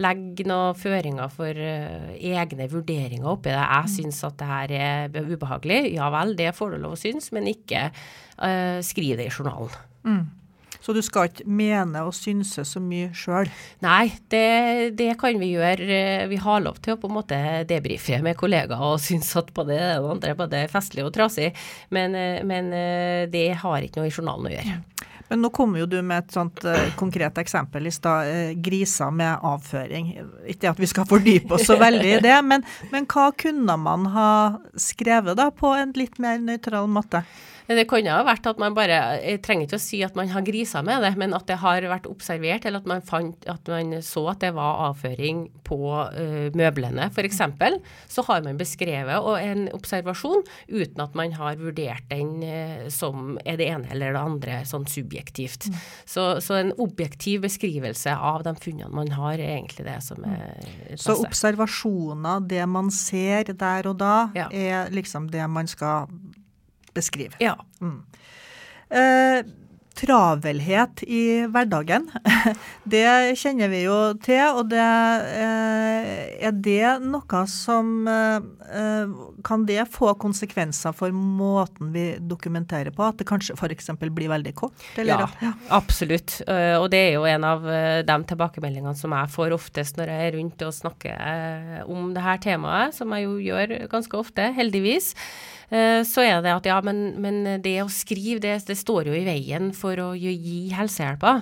legge 0.03 0.49
noen 0.49 0.79
føringer 0.79 1.31
for 1.35 1.61
egne 1.61 2.69
vurderinger 2.73 3.31
oppi 3.31 3.53
det. 3.53 3.61
Jeg 3.61 3.87
mm. 3.87 3.95
syns 3.97 4.25
at 4.29 4.41
det 4.41 4.51
her 4.51 4.77
er 4.81 5.31
ubehagelig. 5.31 5.81
Ja 5.95 6.11
vel, 6.15 6.37
det 6.39 6.55
får 6.57 6.75
du 6.75 6.83
lov 6.83 6.99
å 6.99 7.01
synes, 7.01 7.31
men 7.37 7.49
ikke 7.51 7.89
uh, 7.91 8.79
skriv 8.85 9.19
det 9.21 9.29
i 9.29 9.33
journalen. 9.33 9.75
Mm. 10.07 10.40
Så 10.81 10.95
du 10.97 11.03
skal 11.05 11.29
ikke 11.29 11.47
mene 11.47 12.05
og 12.07 12.15
synse 12.17 12.65
så 12.67 12.81
mye 12.83 13.11
sjøl? 13.17 13.51
Nei, 13.85 14.13
det, 14.33 14.95
det, 14.99 15.13
kan 15.21 15.41
vi 15.41 15.53
gjøre. 15.55 16.01
Vi 16.31 16.41
har 16.41 16.65
lov 16.65 16.81
til 16.81 16.97
å 16.97 17.01
på 17.01 17.11
en 17.11 17.19
måte 17.19 17.41
debrife 17.69 18.21
med 18.25 18.39
kollegaer 18.41 18.87
og 18.93 19.01
synes 19.03 19.31
at 19.39 19.53
både 19.57 19.77
det 19.77 19.93
og 20.01 20.15
andre 20.17 20.35
er 20.63 20.73
festlig 20.73 21.05
og 21.05 21.13
trasig, 21.15 21.53
men, 21.95 22.17
men 22.49 22.73
det 23.31 23.47
har 23.61 23.85
ikke 23.85 24.01
noe 24.01 24.11
i 24.11 24.15
journalen 24.15 24.49
å 24.49 24.55
gjøre. 24.57 24.81
Men 25.31 25.45
nå 25.45 25.51
kommer 25.55 25.79
jo 25.79 25.87
du 25.87 26.01
med 26.03 26.25
et 26.25 26.33
sånt 26.35 26.65
uh, 26.67 26.89
konkret 26.99 27.37
eksempel 27.39 27.87
i 27.87 27.93
stad. 27.95 28.27
Uh, 28.27 28.57
griser 28.59 29.13
med 29.15 29.45
avføring. 29.47 30.09
Ikke 30.51 30.73
at 30.73 30.81
vi 30.83 30.89
skal 30.91 31.07
fordype 31.07 31.55
oss 31.55 31.69
så 31.71 31.77
veldig 31.79 32.17
i 32.17 32.23
det, 32.25 32.35
men, 32.43 32.67
men 32.91 33.07
hva 33.11 33.29
kunne 33.39 33.77
man 33.79 34.09
ha 34.11 34.33
skrevet 34.75 35.39
da 35.39 35.53
på 35.55 35.71
en 35.79 35.95
litt 35.95 36.19
mer 36.23 36.43
nøytral 36.43 36.91
måte? 36.91 37.23
Det 37.71 37.87
kunne 37.91 38.11
ha 38.11 38.25
vært 38.27 38.49
at 38.51 38.59
man 38.59 38.75
bare 38.75 38.99
Jeg 39.23 39.41
trenger 39.47 39.69
ikke 39.69 39.79
å 39.79 39.83
si 39.83 40.01
at 40.03 40.17
man 40.19 40.31
har 40.33 40.43
grisa 40.47 40.83
med 40.87 41.05
det, 41.05 41.13
men 41.21 41.35
at 41.37 41.47
det 41.47 41.61
har 41.63 41.85
vært 41.91 42.09
observert, 42.11 42.67
eller 42.67 42.83
at 42.83 42.89
man, 42.91 43.05
fant, 43.07 43.47
at 43.51 43.71
man 43.71 43.95
så 44.05 44.25
at 44.33 44.41
det 44.43 44.53
var 44.57 44.81
avføring 44.89 45.45
på 45.67 45.79
uh, 45.87 46.49
møblene, 46.57 47.07
f.eks. 47.13 47.41
Så 48.11 48.25
har 48.27 48.43
man 48.47 48.59
beskrevet 48.59 49.23
og 49.23 49.39
en 49.39 49.69
observasjon 49.77 50.43
uten 50.71 51.05
at 51.05 51.15
man 51.19 51.35
har 51.39 51.61
vurdert 51.61 52.09
den 52.11 52.43
uh, 52.43 52.89
som 52.93 53.39
er 53.45 53.61
det 53.61 53.71
ene 53.71 53.91
eller 53.95 54.17
det 54.17 54.25
andre 54.25 54.59
sånn 54.69 54.89
subjektivt. 54.91 55.71
Mm. 55.71 55.79
Så, 56.11 56.27
så, 56.43 56.59
en 56.61 56.75
objektiv 56.83 57.45
beskrivelse 57.47 58.17
av 58.17 58.43
de 58.47 58.57
funnene 58.61 58.91
man 58.95 59.15
har, 59.15 59.39
er 59.39 59.61
egentlig 59.61 59.87
det 59.87 60.01
som 60.05 60.27
er 60.27 60.59
passe. 60.59 61.05
Så 61.07 61.17
observasjoner, 61.23 62.43
det 62.51 62.67
man 62.71 62.91
ser 62.95 63.55
der 63.55 63.91
og 63.91 64.01
da, 64.03 64.17
ja. 64.37 64.51
er 64.51 64.91
liksom 64.95 65.31
det 65.31 65.47
man 65.51 65.71
skal 65.71 66.11
beskrive. 66.97 67.39
Ja. 67.43 67.57
Mm. 67.81 68.03
Eh, 68.91 69.43
travelhet 70.01 71.03
i 71.03 71.47
hverdagen, 71.51 72.07
det 72.93 73.37
kjenner 73.39 73.71
vi 73.73 73.83
jo 73.85 73.97
til. 74.23 74.43
Og 74.57 74.71
det, 74.71 74.81
eh, 74.81 76.47
er 76.47 76.55
det 76.57 76.95
noe 77.05 77.43
som 77.51 78.09
eh, 78.09 79.11
Kan 79.45 79.65
det 79.69 79.83
få 79.93 80.13
konsekvenser 80.21 80.95
for 80.97 81.13
måten 81.15 81.93
vi 81.95 82.07
dokumenterer 82.21 82.95
på? 82.95 83.05
At 83.05 83.21
det 83.21 83.29
kanskje 83.29 83.57
f.eks. 83.59 83.93
blir 84.01 84.31
veldig 84.33 84.55
kort? 84.57 84.87
Eller? 85.01 85.27
Ja, 85.43 85.53
absolutt. 85.77 86.41
Eh, 86.47 86.77
og 86.79 86.91
det 86.95 87.03
er 87.09 87.15
jo 87.19 87.29
en 87.29 87.47
av 87.47 87.67
de 88.07 88.19
tilbakemeldingene 88.33 88.97
som 88.99 89.15
jeg 89.17 89.35
får 89.35 89.57
oftest 89.57 90.01
når 90.01 90.15
jeg 90.15 90.29
er 90.29 90.37
rundt 90.39 90.67
og 90.67 90.77
snakker 90.77 91.87
om 91.91 92.13
det 92.15 92.25
her 92.25 92.41
temaet, 92.43 92.97
som 92.97 93.13
jeg 93.17 93.27
jo 93.27 93.39
gjør 93.51 93.81
ganske 93.91 94.21
ofte, 94.21 94.53
heldigvis. 94.57 95.15
Eh, 95.71 96.03
så 96.07 96.25
er 96.27 96.41
det 96.43 96.53
at 96.53 96.67
ja, 96.67 96.81
men, 96.85 97.15
men 97.23 97.45
det 97.63 97.77
å 97.85 97.91
skrive, 97.93 98.43
det, 98.43 98.57
det, 98.67 98.79
står 98.79 99.11
jo 99.11 99.15
i 99.17 99.27
veien 99.27 99.71
for 99.77 99.99
å 100.03 100.11
gi 100.19 100.65
helsehjelpa. 100.75 101.37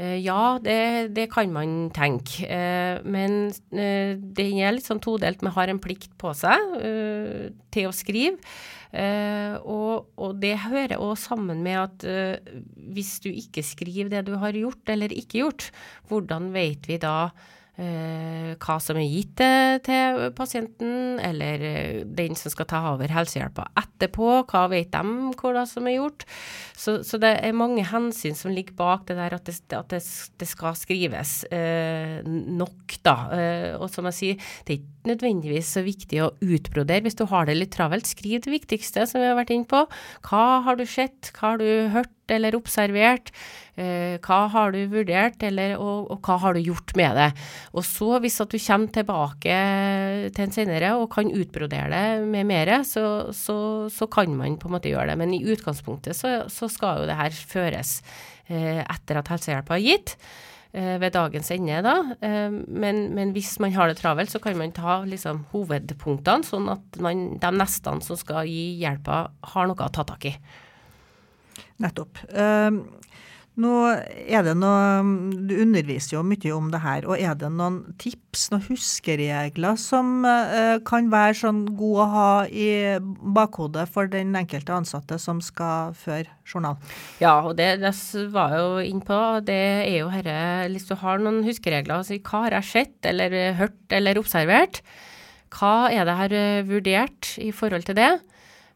Eh, 0.00 0.18
ja, 0.24 0.58
det, 0.62 1.14
det, 1.14 1.28
kan 1.32 1.52
man 1.54 1.86
tenke, 1.94 2.48
eh, 2.48 2.98
men 3.06 3.52
det 3.70 4.48
er 4.50 4.74
litt 4.74 4.88
sånn 4.88 5.02
todelt. 5.02 5.44
Man 5.46 5.54
har 5.54 5.70
en 5.70 5.82
plikt 5.82 6.16
på 6.20 6.34
seg 6.36 6.76
til 7.72 7.90
å 7.90 7.96
skrive. 7.96 8.38
Og, 8.92 10.10
og, 10.20 10.34
det 10.42 10.66
hører 10.66 10.98
også 11.00 11.30
sammen 11.30 11.62
med 11.64 11.78
at 11.80 12.02
hvis 12.92 13.14
du 13.24 13.30
ikke 13.30 13.64
skriver 13.64 14.10
det 14.12 14.26
du 14.26 14.34
har 14.36 14.52
gjort 14.52 14.92
eller 14.92 15.14
ikke 15.16 15.38
gjort, 15.40 15.70
hvordan 16.10 16.50
vet 16.52 16.90
vi 16.90 16.98
da 17.00 17.30
hva 17.72 18.76
som 18.84 18.98
er 19.00 19.08
gitt 19.08 19.40
til 19.86 20.18
pasienten, 20.36 21.18
eller 21.22 21.64
eh, 21.64 22.02
den 22.04 22.36
som 22.38 22.52
skal 22.52 22.68
ta 22.68 22.82
over 22.92 23.12
helsehjelpa 23.12 23.70
etterpå. 23.80 24.28
Hva 24.50 24.66
vet 24.72 24.92
de 24.92 25.32
hva 25.38 25.64
som 25.68 25.88
er 25.88 25.96
gjort? 25.96 26.26
Så, 26.76 26.98
så, 27.06 27.20
det 27.22 27.32
er 27.40 27.56
mange 27.56 27.84
hensyn 27.88 28.36
som 28.36 28.52
ligger 28.52 28.76
bak 28.76 29.06
det 29.08 29.16
der 29.18 29.36
at 29.36 29.48
det, 29.48 29.56
at 29.76 29.92
det, 29.92 30.02
det 30.40 30.48
skal 30.50 30.76
skrives 30.78 31.42
eh, 31.54 32.20
nok, 32.26 32.98
da. 33.06 33.16
Eh, 33.36 33.68
og 33.78 33.88
som 33.92 34.08
jeg 34.10 34.18
sier, 34.18 34.48
det 34.66 34.74
er 34.74 34.80
ikke 34.82 35.12
nødvendigvis 35.12 35.74
så 35.78 35.84
viktig 35.86 36.22
å 36.22 36.32
utbrodere. 36.44 37.06
Hvis 37.06 37.18
du 37.18 37.26
har 37.30 37.48
det 37.48 37.58
litt 37.58 37.74
travelt, 37.74 38.08
skriv 38.10 38.44
det 38.44 38.52
viktigste 38.52 39.06
som 39.08 39.22
vi 39.22 39.30
har 39.30 39.38
vært 39.38 39.54
inne 39.54 39.68
på. 39.70 39.86
Hva 40.28 40.62
har 40.66 40.78
du 40.78 40.84
sett, 40.86 41.32
hva 41.38 41.54
har 41.54 41.62
du 41.62 41.70
hørt? 41.94 42.12
Eller 42.30 42.56
observert? 42.58 43.32
Eh, 43.72 44.18
hva 44.20 44.38
har 44.52 44.74
du 44.74 44.82
vurdert, 44.92 45.40
eller, 45.48 45.78
og, 45.80 46.10
og, 46.12 46.18
hva 46.26 46.36
har 46.42 46.54
du 46.54 46.60
gjort 46.60 46.92
med 46.98 47.16
det? 47.16 47.30
Og 47.72 47.86
så, 47.88 48.10
hvis 48.20 48.36
at 48.44 48.52
du 48.52 48.58
kommer 48.60 48.92
tilbake 48.92 49.56
til 50.36 50.44
en 50.44 50.52
senere 50.52 50.92
og 51.00 51.08
kan 51.14 51.32
utbrodere 51.32 51.88
det 51.92 52.28
med 52.28 52.48
mer, 52.50 52.74
så, 52.84 53.32
så, 53.32 53.56
så, 53.92 54.08
kan 54.12 54.36
man 54.36 54.58
på 54.60 54.68
en 54.68 54.76
måte 54.76 54.92
gjøre 54.92 55.12
det. 55.12 55.18
Men 55.20 55.32
i 55.32 55.42
utgangspunktet 55.42 56.18
så, 56.18 56.42
så 56.52 56.68
skal 56.68 57.02
jo 57.02 57.10
det 57.10 57.18
her 57.18 57.32
føres 57.32 58.00
eh, 58.52 58.82
etter 58.82 59.20
at 59.20 59.30
helsehjelp 59.32 59.72
er 59.72 59.82
gitt 59.82 60.16
eh, 60.76 60.98
ved 61.00 61.14
dagens 61.16 61.50
ende. 61.54 61.80
da. 61.86 61.96
Eh, 62.20 62.50
men, 62.52 63.06
men, 63.16 63.32
hvis 63.32 63.54
man 63.62 63.72
har 63.72 63.88
det 63.88 64.00
travelt, 64.02 64.32
så 64.32 64.40
kan 64.42 64.58
man 64.58 64.74
ta 64.76 65.00
liksom, 65.08 65.46
hovedpunktene, 65.54 66.44
sånn 66.44 66.68
at 66.76 67.00
man, 67.00 67.38
de 67.40 67.54
neste 67.56 67.96
som 68.04 68.20
skal 68.20 68.48
gi 68.50 68.82
hjelpa, 68.82 69.24
har 69.54 69.70
noe 69.70 69.80
å 69.80 69.92
ta 69.92 70.04
tak 70.08 70.28
i. 70.28 70.36
Nettopp. 71.80 72.20
Uh, 72.28 72.82
Nå 73.60 73.72
er 73.84 74.46
det 74.46 74.54
noe, 74.56 75.02
Du 75.44 75.52
underviser 75.60 76.14
jo 76.16 76.22
mye 76.24 76.52
om 76.54 76.70
det 76.72 76.80
her. 76.80 77.04
og 77.04 77.20
Er 77.20 77.34
det 77.36 77.50
noen 77.52 77.82
tips, 78.00 78.46
noen 78.48 78.64
huskeregler 78.70 79.76
som 79.76 80.24
uh, 80.24 80.80
kan 80.88 81.10
være 81.12 81.36
sånn 81.42 81.60
gode 81.76 82.06
å 82.06 82.08
ha 82.14 82.30
i 82.48 82.96
bakhodet 83.36 83.84
for 83.92 84.08
den 84.08 84.32
enkelte 84.38 84.72
ansatte 84.72 85.20
som 85.20 85.42
skal 85.44 85.92
føre 85.92 86.32
journal? 86.48 86.80
Ja, 87.20 87.42
og 87.44 87.58
det, 87.60 87.82
det 87.84 87.92
var 88.32 88.56
jo 88.56 88.80
innpå. 88.80 89.20
Det 89.44 89.60
er 89.84 89.98
jo 90.00 90.08
herre 90.12 90.70
Hvis 90.72 90.88
du 90.88 90.96
har 90.96 91.20
noen 91.20 91.44
huskeregler, 91.44 92.00
altså 92.00 92.16
hva 92.24 92.46
har 92.46 92.56
jeg 92.62 92.70
sett 92.72 93.12
eller 93.12 93.52
hørt 93.60 93.92
eller 93.92 94.16
observert? 94.16 94.80
Hva 95.52 95.92
er 95.92 96.08
det 96.08 96.16
her 96.16 96.32
eh, 96.32 96.64
vurdert 96.64 97.34
i 97.36 97.52
forhold 97.52 97.84
til 97.84 98.00
det? 98.00 98.14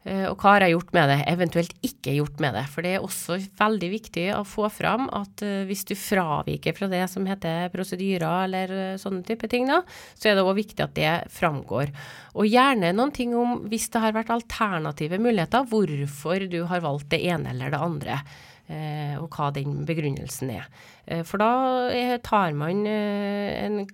Eh, 0.06 0.26
og 0.30 0.38
hva 0.38 0.52
har 0.54 0.66
jeg 0.66 0.76
gjort 0.76 0.92
med 0.94 1.08
det, 1.10 1.16
eventuelt 1.32 1.72
ikke 1.86 2.14
gjort 2.20 2.42
med 2.42 2.54
det. 2.54 2.64
For 2.70 2.86
det 2.86 2.92
er 2.94 3.04
også 3.04 3.40
veldig 3.58 3.88
viktig 3.90 4.26
å 4.36 4.44
få 4.46 4.68
fram 4.70 5.08
at 5.10 5.42
uh, 5.42 5.64
hvis 5.66 5.82
du 5.88 5.96
fraviker 5.98 6.76
fra 6.76 6.88
det 6.92 7.02
som 7.10 7.26
heter 7.26 7.72
prosedyrer 7.74 8.46
eller 8.46 8.74
uh, 8.74 9.00
sånne 9.02 9.26
type 9.26 9.50
ting, 9.50 9.66
da, 9.70 9.80
så 10.14 10.30
er 10.30 10.38
det 10.38 10.46
òg 10.46 10.60
viktig 10.60 10.84
at 10.84 10.94
det 10.94 11.14
framgår. 11.34 11.90
Og 12.38 12.46
gjerne 12.46 12.94
noen 12.94 13.14
ting 13.16 13.34
om 13.34 13.64
hvis 13.66 13.88
det 13.90 14.04
har 14.04 14.14
vært 14.14 14.30
alternative 14.34 15.18
muligheter, 15.18 15.66
hvorfor 15.66 16.46
du 16.52 16.60
har 16.70 16.84
valgt 16.86 17.10
det 17.16 17.24
ene 17.26 17.50
eller 17.56 17.74
det 17.74 17.82
andre. 17.88 18.20
Eh, 18.66 19.14
og 19.20 19.30
hva 19.30 19.52
den 19.54 19.84
begrunnelsen 19.86 20.50
er. 20.50 20.64
Eh, 21.06 21.20
for 21.26 21.38
da 21.38 21.86
eh, 21.94 22.16
tar 22.18 22.50
man 22.58 22.80
en, 22.90 23.84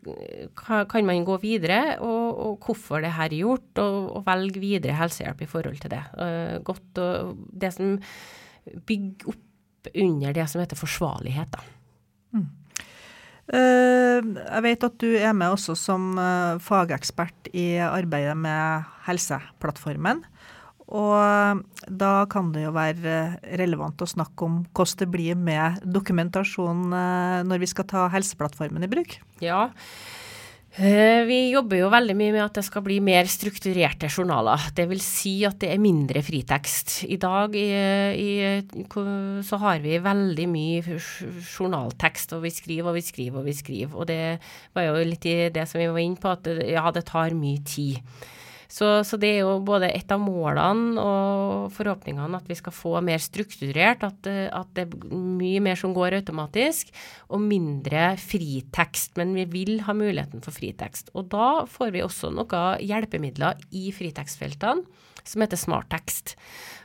kan 0.57 1.05
man 1.09 1.27
gå 1.29 1.37
videre, 1.43 1.99
og, 2.01 2.39
og 2.41 2.65
hvorfor 2.65 3.05
det 3.05 3.13
her 3.19 3.29
er 3.29 3.43
gjort, 3.43 3.69
og, 3.83 3.99
og, 4.17 4.23
velge 4.31 4.63
videre 4.63 4.97
helsehjelp 4.97 5.45
i 5.45 5.51
forhold 5.51 5.77
til 5.83 5.93
det. 5.93 6.01
Godt 6.65 7.03
det 7.61 7.73
som 7.77 7.99
bygger 8.89 9.35
opp 9.35 9.93
under 9.93 10.37
det 10.41 10.49
som 10.49 10.63
heter 10.63 10.79
forsvarlighet, 10.79 11.53
da. 11.53 11.69
Mm. 12.33 12.51
Jeg 13.53 14.63
vet 14.65 14.85
at 14.87 15.01
du 15.03 15.09
er 15.19 15.35
med 15.37 15.53
også 15.53 15.75
som 15.77 16.15
fagekspert 16.63 17.51
i 17.53 17.75
arbeidet 17.83 18.39
med 18.39 18.87
Helseplattformen. 19.05 20.23
Og 20.93 21.63
da 21.89 22.15
kan 22.31 22.51
det 22.53 22.67
jo 22.67 22.73
være 22.77 23.19
relevant 23.59 24.03
å 24.05 24.09
snakke 24.09 24.45
om 24.45 24.63
hvordan 24.77 24.99
det 25.01 25.13
blir 25.13 25.39
med 25.39 25.85
dokumentasjon 25.89 26.91
eh, 26.93 27.39
når 27.49 27.63
vi 27.63 27.71
skal 27.71 27.89
ta 27.89 28.09
Helseplattformen 28.13 28.85
i 28.85 28.91
bruk. 28.93 29.15
Ja, 29.41 29.71
eh, 30.77 31.23
vi 31.25 31.39
jobber 31.55 31.81
jo 31.81 31.89
veldig 31.95 32.17
mye 32.19 32.35
med 32.35 32.43
at 32.45 32.61
det 32.61 32.67
skal 32.67 32.85
bli 32.85 32.99
mer 33.05 33.31
strukturerte 33.31 34.11
journaler. 34.13 34.67
Vil 34.77 35.01
si 35.05 35.33
at 35.49 35.63
det 35.65 35.73
er 35.73 35.81
mindre 35.81 36.21
fritekst. 36.27 36.99
I 37.09 37.17
dag 37.23 37.57
i, 37.57 37.65
i, 38.13 38.85
så 39.49 39.63
har 39.65 39.81
vi 39.81 39.97
veldig 39.97 40.49
mye 40.53 40.99
journaltekst, 41.01 42.37
og 42.37 42.45
vi 42.45 42.53
skriver 42.53 42.93
og 42.93 43.01
vi 43.01 43.07
skriver 43.09 43.41
og 43.41 43.49
vi 43.49 43.57
skriver. 43.57 43.97
Og 43.97 44.13
det 44.13 44.21
var 44.77 44.91
jo 44.91 45.09
litt 45.09 45.25
i 45.25 45.39
det 45.57 45.65
som 45.73 45.81
vi 45.81 45.89
var 45.89 46.05
inne 46.05 46.21
på, 46.21 46.37
at 46.37 46.53
ja, 46.69 46.85
det 46.93 47.07
tar 47.09 47.33
mye 47.33 47.65
tid. 47.65 48.29
Så, 48.73 48.87
så, 49.05 49.19
det 49.21 49.29
er 49.35 49.43
jo 49.43 49.59
både 49.61 49.91
et 49.93 50.13
av 50.15 50.21
målene 50.23 50.97
og 50.97 51.73
forhåpningene 51.77 52.39
at 52.39 52.49
vi 52.49 52.57
skal 52.57 52.73
få 52.73 52.95
mer 53.05 53.21
strukturert, 53.21 54.07
at, 54.07 54.29
at, 54.49 54.71
det 54.73 54.87
er 54.87 55.13
mye 55.13 55.61
mer 55.61 55.77
som 55.77 55.93
går 55.93 56.17
automatisk, 56.23 56.89
og 57.29 57.45
mindre 57.45 58.15
fritekst. 58.17 59.13
Men 59.21 59.37
vi 59.37 59.45
vil 59.53 59.83
ha 59.85 59.93
muligheten 59.97 60.41
for 60.45 60.57
fritekst. 60.57 61.13
Og 61.13 61.29
da 61.35 61.67
får 61.69 61.93
vi 61.93 62.05
også 62.07 62.33
noen 62.33 62.81
hjelpemidler 62.81 63.61
i 63.77 63.91
fritekstfeltene 63.93 64.89
som 65.25 65.45
heter 65.45 65.61
smarttekst. 65.61 66.37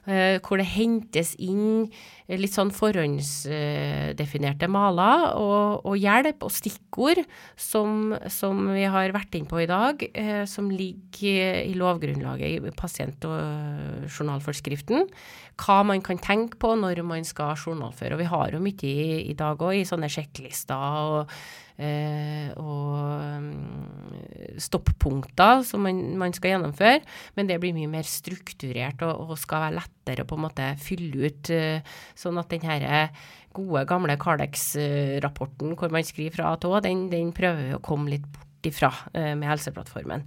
Uh, 0.07 0.39
hvor 0.39 0.55
det 0.55 0.69
hentes 0.71 1.33
inn 1.35 1.89
litt 2.31 2.53
sånn 2.53 2.69
forhåndsdefinerte 2.71 4.69
maler 4.71 5.33
og, 5.35 5.83
og, 5.83 5.97
hjelp 5.99 6.45
og 6.47 6.53
stikkord 6.55 7.19
som, 7.59 8.15
som, 8.31 8.61
vi 8.71 8.85
har 8.87 9.11
vært 9.11 9.35
inn 9.35 9.49
på 9.51 9.59
i 9.65 9.67
dag, 9.67 9.99
uh, 10.15 10.45
som 10.47 10.71
ligger 10.71 11.59
i 11.65 11.75
lovgrunnlaget 11.75 12.55
i 12.55 12.75
pasient- 12.79 13.27
og 13.27 14.07
journalforskriften. 14.07 15.11
Hva 15.59 15.81
man 15.89 15.99
kan 16.05 16.23
tenke 16.23 16.55
på 16.61 16.71
når 16.79 17.03
man 17.03 17.27
skal 17.27 17.59
journalføre. 17.59 18.15
Og 18.15 18.23
vi 18.23 18.31
har 18.31 18.55
jo 18.55 18.63
mye 18.63 18.87
i, 18.87 19.23
i 19.27 19.35
dag 19.35 19.59
òg, 19.59 19.81
i 19.81 19.87
sånne 19.87 20.07
sjekklister 20.11 21.01
og 21.03 21.37
Eh, 21.77 22.49
og 22.57 23.21
mm, 23.43 24.57
stoppunkter 24.63 25.61
som 25.67 25.83
man, 25.85 25.99
man, 26.17 26.33
skal 26.33 26.55
gjennomføre. 26.55 27.01
Men 27.37 27.49
det 27.49 27.59
blir 27.61 27.75
mye 27.77 27.91
mer 27.91 28.07
strukturert 28.07 29.03
og, 29.05 29.27
og 29.27 29.41
skal 29.41 29.67
være 29.67 29.77
lettere 29.81 30.25
å 30.25 30.29
på 30.29 30.39
en 30.39 30.45
måte 30.47 30.71
fylle 30.81 31.29
ut. 31.29 31.53
Eh, 31.53 31.97
sånn 32.17 32.41
at 32.41 32.49
den 32.53 32.65
her 32.65 32.87
gode, 33.57 33.85
gamle 33.89 34.17
Cardex-rapporten 34.21 35.77
hvor 35.77 35.93
man 35.93 36.05
skriver 36.05 36.39
fra 36.39 36.51
A 36.51 36.59
til 36.61 36.77
den, 36.85 37.07
den 37.13 37.33
prøver 37.35 37.77
å 37.77 37.83
komme 37.83 38.13
litt 38.13 38.25
bort 38.25 38.67
ifra 38.67 38.91
eh, 39.13 39.33
med 39.37 39.49
Helseplattformen. 39.49 40.25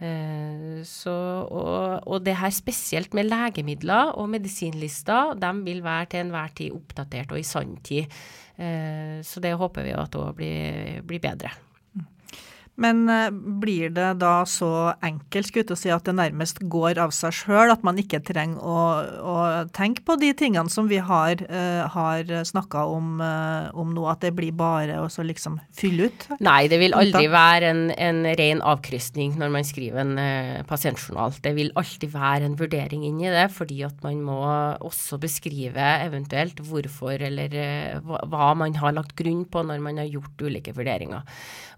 Så, 0.00 1.12
og, 1.12 2.06
og, 2.08 2.22
det 2.24 2.38
her 2.40 2.52
spesielt 2.56 3.12
med 3.12 3.26
legemidler 3.28 4.14
og 4.16 4.30
medisinlister, 4.32 5.34
de 5.36 5.50
vil 5.66 5.82
være 5.84 6.06
til 6.14 6.22
enhver 6.24 6.54
tid 6.56 6.72
oppdatert 6.72 7.34
og 7.34 7.40
i 7.42 7.44
sanntid. 7.44 8.20
Eh, 8.60 9.20
så 9.24 9.40
det 9.44 9.56
håper 9.60 9.84
vi 9.86 9.92
at 9.96 10.16
òg 10.16 10.32
blir, 10.36 11.02
blir 11.04 11.20
bedre. 11.22 11.52
Men 12.80 13.04
eh, 13.12 13.28
blir 13.30 13.92
det 13.92 14.08
da 14.22 14.40
så 14.48 14.94
enkelt 15.04 15.50
skulle 15.50 15.76
si, 15.76 15.90
at 15.92 16.06
det 16.08 16.14
nærmest 16.16 16.62
går 16.72 17.00
av 17.02 17.12
seg 17.12 17.34
sjøl, 17.36 17.72
at 17.72 17.84
man 17.86 17.98
ikke 18.00 18.22
trenger 18.24 18.62
å, 18.64 18.78
å, 19.20 19.36
tenke 19.76 20.04
på 20.06 20.16
de 20.20 20.32
tingene 20.36 20.72
som 20.72 20.88
vi 20.88 21.00
har, 21.04 21.42
uh, 21.50 21.84
har 21.92 22.30
snakka 22.48 22.86
om, 22.88 23.20
uh, 23.20 23.68
om, 23.76 23.92
nå, 23.94 24.06
at 24.10 24.24
det 24.24 24.32
blir 24.36 24.54
bare 24.56 24.96
å 25.02 25.08
liksom 25.08 25.58
fylle 25.76 26.08
ut? 26.08 26.26
Nei, 26.40 26.64
det 26.72 26.80
vil 26.80 26.96
aldri 26.96 27.26
være 27.30 27.70
en, 27.74 27.82
en 27.92 28.22
ren 28.40 28.62
avkrysning 28.64 29.36
når 29.40 29.52
man 29.58 29.68
skriver 29.68 30.02
en 30.02 30.14
uh, 30.16 30.62
pasientjournal. 30.68 31.36
Det 31.44 31.52
vil 31.58 31.72
alltid 31.78 32.14
være 32.14 32.48
en 32.48 32.58
vurdering 32.60 33.04
inn 33.08 33.20
i 33.20 33.32
det, 33.32 33.48
fordi 33.54 33.82
at 33.86 34.00
man 34.06 34.24
må 34.24 34.40
også 34.80 35.20
beskrive 35.20 35.92
eventuelt 36.06 36.62
hvorfor 36.64 37.20
eller 37.28 37.52
hva 38.00 38.52
man 38.58 38.76
har 38.80 38.96
lagt 38.96 39.16
grunn 39.18 39.44
på 39.50 39.64
når 39.66 39.84
man 39.84 40.00
har 40.00 40.08
gjort 40.08 40.48
ulike 40.48 40.74
vurderinger. 40.76 41.26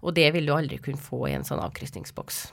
Og 0.03 0.15
det 0.17 0.29
vil 0.35 0.47
du 0.47 0.53
aldri 0.55 0.79
kunne 0.83 0.92
få 0.99 1.27
i 1.29 1.37
en 1.37 1.47
sånn 1.47 1.61
avkrysningsboks. 1.63 2.45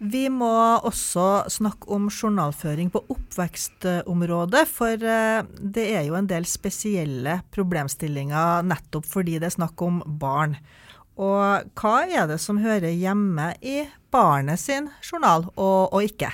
Vi 0.00 0.30
må 0.32 0.48
også 0.88 1.44
snakke 1.52 1.90
om 1.92 2.06
journalføring 2.08 2.88
på 2.88 3.02
oppvekstområdet, 3.12 4.62
for 4.72 4.96
eh, 4.96 5.42
det 5.60 5.84
er 5.92 6.06
jo 6.06 6.16
en 6.16 6.30
del 6.30 6.46
spesielle 6.48 7.42
problemstillinger 7.52 8.64
nettopp 8.64 9.04
fordi 9.10 9.36
det 9.36 9.50
er 9.50 9.58
snakk 9.58 9.84
om 9.84 10.00
barn. 10.22 10.56
Og 11.20 11.68
hva 11.76 11.94
er 12.08 12.30
det 12.30 12.38
som 12.40 12.62
hører 12.64 12.96
hjemme 12.96 13.50
i 13.60 13.82
barnet 14.08 14.62
sin 14.62 14.88
journal, 15.04 15.44
og, 15.52 15.92
og 15.92 16.08
ikke? 16.08 16.32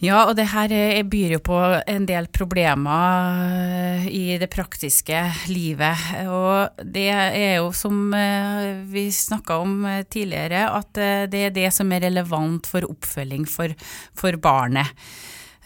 Ja, 0.00 0.22
og 0.30 0.32
det 0.38 0.46
her 0.54 0.72
byr 1.12 1.34
jo 1.34 1.40
på 1.44 1.56
en 1.60 2.06
del 2.08 2.30
problemer 2.32 3.42
eh, 3.52 4.06
i 4.08 4.38
det 4.40 4.48
praktiske 4.48 5.18
livet. 5.52 6.06
Og 6.24 6.80
det 6.80 7.10
er 7.12 7.58
jo 7.58 7.68
som 7.76 8.08
eh, 8.16 8.80
vi 8.88 9.10
snakka 9.12 9.58
om 9.60 9.74
eh, 9.84 10.06
tidligere, 10.08 10.64
at 10.72 11.02
det 11.28 11.42
er 11.50 11.52
det 11.52 11.68
som 11.76 11.92
er 11.92 12.06
relevant 12.06 12.70
for 12.70 12.88
oppfølging 12.88 13.44
for, 13.44 13.76
for 14.16 14.40
barnet. 14.40 14.96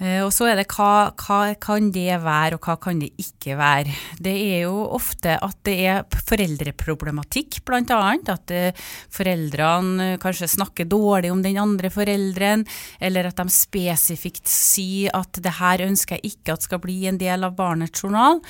Eh, 0.04 0.20
og 0.24 0.30
så 0.34 0.50
er 0.50 0.58
det 0.60 0.66
hva, 0.74 1.12
hva, 1.16 1.38
kan 1.60 1.88
det 1.94 2.18
være, 2.20 2.58
og 2.58 2.66
hva 2.66 2.76
kan 2.82 3.00
det 3.00 3.10
ikke 3.20 3.56
være. 3.56 3.94
Det 4.20 4.34
er 4.34 4.64
jo 4.66 4.82
ofte 4.96 5.36
at 5.38 5.60
det 5.66 5.76
er 5.88 6.02
foreldreproblematikk, 6.28 7.62
bl.a. 7.64 8.00
At 8.34 8.52
eh, 8.54 8.84
foreldrene 9.14 10.14
kanskje 10.22 10.50
snakker 10.56 10.88
dårlig 10.90 11.32
om 11.32 11.42
den 11.44 11.58
andre 11.62 11.90
forelderen, 11.94 12.66
eller 13.00 13.30
at 13.30 13.40
de 13.40 13.48
spesifikt 13.54 14.50
sier 14.50 15.14
at 15.16 15.40
det 15.40 15.56
her 15.60 15.86
ønsker 15.86 16.18
jeg 16.18 16.34
ikke 16.34 16.58
at 16.58 16.66
skal 16.66 16.82
bli 16.84 17.04
en 17.08 17.20
del 17.20 17.46
av 17.46 17.56
barnets 17.56 18.04
journal. 18.04 18.42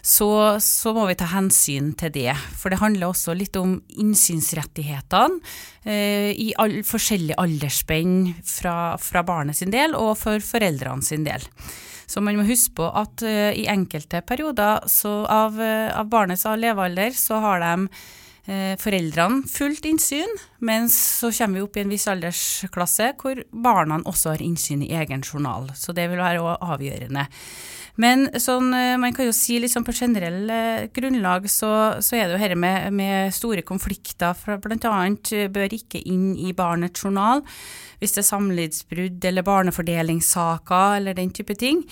Så, 0.00 0.30
så 0.64 0.94
må 0.96 1.06
vi 1.10 1.18
ta 1.18 1.28
hensyn 1.34 1.92
til 1.98 2.14
det. 2.14 2.32
For 2.58 2.72
det 2.72 2.80
handler 2.82 3.10
også 3.10 3.36
litt 3.36 3.58
om 3.60 3.76
innsynsrettighetene 4.00 5.40
eh, 5.42 5.71
i 5.82 6.52
all, 6.62 6.76
forskjellig 6.86 7.34
aldersspenn 7.42 8.28
fra, 8.46 8.94
fra 9.02 9.24
barnet 9.26 9.58
sin 9.58 9.72
del 9.74 9.96
og 9.98 10.12
for 10.20 10.44
foreldrene 10.46 11.02
sin 11.02 11.24
del. 11.26 11.42
Så 12.12 12.20
man 12.20 12.36
må 12.36 12.46
huske 12.46 12.76
på 12.80 12.88
at 12.88 13.24
uh, 13.24 13.52
i 13.56 13.68
enkelte 13.70 14.20
perioder 14.26 14.82
av, 15.32 15.56
uh, 15.56 15.88
av, 15.96 16.10
barnets 16.12 16.44
levealder 16.44 17.14
så 17.16 17.40
har 17.42 17.62
de 17.62 17.86
eh, 17.86 18.10
foreldrene 18.42 19.44
fullt 19.46 19.84
innsyn, 19.86 20.32
mens 20.66 20.96
så 21.20 21.28
kommer 21.30 21.60
vi 21.60 21.62
opp 21.62 21.76
i 21.78 21.82
en 21.84 21.92
viss 21.92 22.08
aldersklasse 22.10 23.12
hvor 23.20 23.38
barna 23.54 24.00
også 24.02 24.32
har 24.32 24.42
innsyn 24.42 24.82
i 24.82 24.90
egen 24.98 25.22
journal. 25.22 25.68
Så 25.78 25.94
det 25.94 26.08
vil 26.10 26.18
være 26.18 26.56
avgjørende. 26.58 27.28
Men 28.00 28.24
sånn, 28.40 28.70
eh, 28.72 28.96
man 29.00 29.12
kan 29.12 29.28
jo 29.28 29.34
si 29.36 29.58
liksom 29.60 29.84
på 29.84 29.92
generell 29.92 30.48
eh, 30.50 30.88
grunnlag 30.94 31.48
så, 31.50 32.00
så, 32.00 32.16
er 32.16 32.28
det 32.28 32.38
jo 32.38 32.40
dette 32.40 32.56
med, 32.56 32.88
med, 32.96 33.34
store 33.36 33.64
konflikter 33.68 34.36
bl.a. 34.64 34.94
Eh, 35.12 35.50
bør 35.52 35.76
ikke 35.76 36.00
inn 36.08 36.32
i 36.40 36.54
barnets 36.56 37.04
journal 37.04 37.44
hvis 38.02 38.16
det 38.16 38.24
er 38.24 38.28
samlivsbrudd 38.28 39.24
eller 39.30 39.46
barnefordelingssaker 39.46 40.98
eller 40.98 41.14
den 41.14 41.30
type 41.30 41.54
ting. 41.58 41.84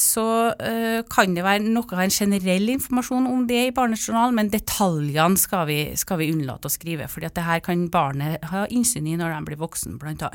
Så 0.00 0.24
kan 1.12 1.36
det 1.36 1.44
være 1.44 1.62
noe 1.62 1.86
av 1.94 2.02
en 2.02 2.14
generell 2.14 2.72
informasjon 2.72 3.28
om 3.30 3.46
det 3.46 3.60
i 3.68 3.74
barnets 3.76 4.08
journal, 4.08 4.34
men 4.34 4.50
detaljene 4.50 5.38
skal 5.38 5.66
vi, 5.70 5.78
skal 6.00 6.18
vi 6.22 6.32
unnlate 6.34 6.66
å 6.66 6.74
skrive. 6.74 7.06
For 7.12 7.22
det 7.22 7.46
her 7.46 7.62
kan 7.64 7.86
barnet 7.92 8.42
ha 8.50 8.66
innsyn 8.72 9.06
i 9.06 9.16
når 9.20 9.36
de 9.36 9.50
blir 9.50 9.62
voksen, 9.62 9.98
bl.a. 10.02 10.32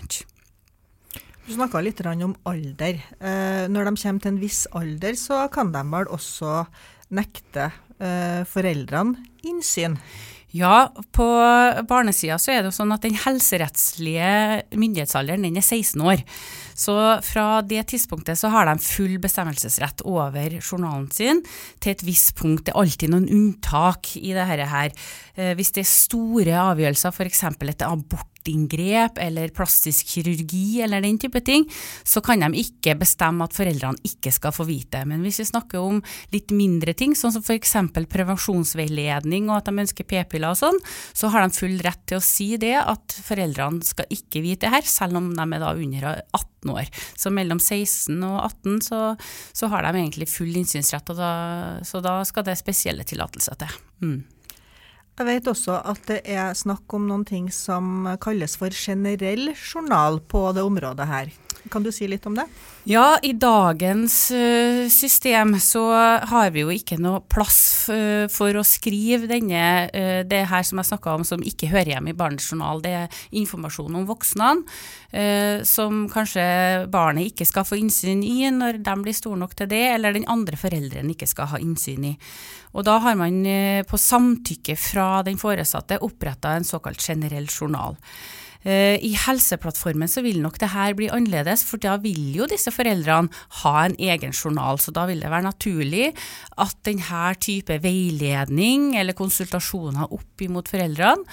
Du 1.47 1.53
snakka 1.55 1.79
litt 1.79 2.01
om 2.03 2.33
alder. 2.43 2.97
Eh, 3.23 3.65
når 3.71 3.87
de 3.87 3.91
kommer 4.01 4.19
til 4.19 4.33
en 4.33 4.39
viss 4.41 4.65
alder, 4.75 5.15
så 5.15 5.45
kan 5.47 5.71
de 5.71 5.83
vel 5.93 6.09
også 6.11 6.65
nekte 7.15 7.69
eh, 8.03 8.43
foreldrene 8.43 9.15
innsyn? 9.47 9.95
Ja, 10.55 10.87
på 11.11 11.25
barnesida 11.89 12.37
så 12.39 12.53
er 12.53 12.61
det 12.61 12.69
jo 12.69 12.77
sånn 12.77 12.93
at 12.95 13.03
den 13.03 13.17
helserettslige 13.19 14.29
myndighetsalderen 14.79 15.43
den 15.43 15.59
er 15.59 15.65
16 15.65 15.99
år. 16.07 16.23
Så 16.77 16.95
fra 17.25 17.47
det 17.67 17.83
tidspunktet 17.91 18.39
så 18.39 18.51
har 18.53 18.69
de 18.69 18.77
full 18.79 19.17
bestemmelsesrett 19.19 20.05
over 20.07 20.55
journalen 20.61 21.09
sin 21.11 21.43
til 21.83 21.91
et 21.91 22.05
visst 22.07 22.35
punkt. 22.39 22.63
Det 22.67 22.73
er 22.73 22.79
alltid 22.79 23.11
noen 23.11 23.27
unntak 23.27 24.13
i 24.21 24.31
dette 24.37 24.69
her. 24.71 24.95
Eh, 25.35 25.51
hvis 25.57 25.73
det 25.75 25.83
er 25.83 25.91
store 25.91 26.57
avgjørelser, 26.69 27.11
f.eks. 27.11 27.43
et 27.67 27.87
abort 27.89 28.36
hjerteinngrep 28.47 29.17
eller 29.17 29.49
plastisk 29.49 30.07
kirurgi 30.07 30.81
eller 30.81 31.01
den 31.01 31.17
type 31.19 31.39
ting, 31.41 31.65
så 32.03 32.21
kan 32.21 32.39
de 32.39 32.61
ikke 32.61 32.95
bestemme 32.97 33.43
at 33.45 33.55
foreldrene 33.55 33.97
ikke 34.03 34.31
skal 34.31 34.51
få 34.51 34.65
vite. 34.67 35.03
Men 35.05 35.21
hvis 35.21 35.39
vi 35.39 35.45
snakker 35.51 35.79
om 35.79 36.01
litt 36.31 36.51
mindre 36.51 36.93
ting, 36.93 37.15
sånn 37.15 37.33
som 37.33 37.43
f.eks. 37.43 37.75
prevensjonsveiledning 38.09 39.49
og 39.49 39.57
at 39.59 39.69
de 39.69 39.83
ønsker 39.83 40.07
p-piller 40.07 40.51
og 40.51 40.59
sånn, 40.59 40.79
så 41.13 41.31
har 41.33 41.43
de 41.43 41.57
full 41.57 41.77
rett 41.83 42.03
til 42.07 42.19
å 42.19 42.23
si 42.23 42.55
det 42.57 42.75
at 42.79 43.17
foreldrene 43.23 43.83
skal 43.83 44.07
ikke 44.09 44.41
vite 44.41 44.67
det 44.67 44.73
her, 44.73 44.87
selv 44.87 45.19
om 45.19 45.33
de 45.35 45.43
er 45.43 45.61
da 45.61 45.73
under 45.75 46.07
18 46.33 46.71
år. 46.73 46.87
Så 47.15 47.31
mellom 47.33 47.59
16 47.61 48.15
og 48.25 48.39
18 48.41 48.81
så, 48.87 49.01
så 49.53 49.69
har 49.71 49.85
de 49.85 49.99
egentlig 49.99 50.29
full 50.31 50.55
innsynsrett, 50.55 51.13
og 51.13 51.19
da, 51.19 51.31
så 51.85 52.01
da 52.03 52.19
skal 52.27 52.47
det 52.47 52.57
spesielle 52.59 53.05
tillatelser 53.07 53.59
til. 53.61 53.77
Mm. 54.01 54.17
Jeg 55.17 55.25
vet 55.25 55.47
også 55.49 55.79
at 55.81 56.03
det 56.05 56.19
er 56.29 56.53
snakk 56.53 56.93
om 56.93 57.07
noen 57.09 57.23
ting 57.25 57.47
som 57.53 58.05
kalles 58.21 58.53
for 58.61 58.69
generell 58.69 59.49
journal 59.55 60.19
på 60.21 60.43
det 60.53 60.61
området 60.61 61.07
her. 61.09 61.31
Kan 61.71 61.83
du 61.83 61.91
si 61.91 62.07
litt 62.07 62.25
om 62.29 62.35
det? 62.37 62.45
Ja, 62.87 63.17
i 63.23 63.33
dagens 63.35 64.31
uh, 64.31 64.87
system 64.89 65.57
så 65.59 65.83
har 66.29 66.51
vi 66.55 66.63
jo 66.63 66.71
ikke 66.71 66.95
noe 67.01 67.19
plass 67.27 67.89
uh, 67.91 68.29
for 68.31 68.55
å 68.55 68.63
skrive 68.63 69.27
denne, 69.27 69.63
uh, 69.91 70.21
det 70.27 70.45
her 70.47 70.63
som 70.63 70.79
jeg 70.79 70.89
snakka 70.91 71.17
om 71.17 71.25
som 71.27 71.43
ikke 71.43 71.67
hører 71.73 71.97
hjemme 71.97 72.13
i 72.13 72.17
barnets 72.17 72.47
journal. 72.47 72.79
Det 72.83 72.93
er 73.01 73.19
informasjon 73.41 73.99
om 73.99 74.07
voksne 74.07 74.53
som 75.67 76.01
kanskje 76.11 76.43
barnet 76.91 77.29
ikke 77.29 77.45
skal 77.47 77.63
få 77.65 77.77
innsyn 77.79 78.19
i 78.27 78.49
når 78.51 78.81
de 78.83 78.95
blir 79.05 79.15
store 79.15 79.39
nok 79.39 79.53
til 79.57 79.69
det, 79.71 79.79
eller 79.93 80.13
den 80.13 80.27
andre 80.29 80.59
forelderen 80.59 81.13
ikke 81.13 81.29
skal 81.31 81.47
ha 81.53 81.59
innsyn 81.63 82.09
i. 82.09 82.11
Og 82.75 82.83
da 82.85 82.97
har 83.05 83.15
man 83.17 83.39
på 83.87 83.99
samtykke 84.03 84.75
fra 84.77 85.07
den 85.25 85.39
foresatte 85.39 86.01
oppretta 86.03 86.57
en 86.57 86.67
såkalt 86.67 87.01
generell 87.01 87.47
journal. 87.47 87.95
Eh, 88.67 88.97
I 88.99 89.13
Helseplattformen 89.15 90.11
så 90.11 90.23
vil 90.25 90.41
nok 90.43 90.59
det 90.59 90.73
her 90.73 90.95
bli 90.97 91.07
annerledes, 91.13 91.63
for 91.67 91.79
da 91.79 91.95
vil 92.03 92.35
jo 92.35 92.47
disse 92.51 92.73
foreldrene 92.75 93.31
ha 93.61 93.75
en 93.85 93.95
egen 93.95 94.35
journal. 94.35 94.81
Så 94.83 94.91
da 94.95 95.05
vil 95.07 95.23
det 95.23 95.31
være 95.31 95.47
naturlig 95.47 96.09
at 96.59 96.75
denne 96.87 97.31
type 97.39 97.79
veiledning 97.83 98.91
eller 98.99 99.15
konsultasjoner 99.17 100.11
opp 100.11 100.43
imot 100.43 100.67
foreldrene 100.71 101.23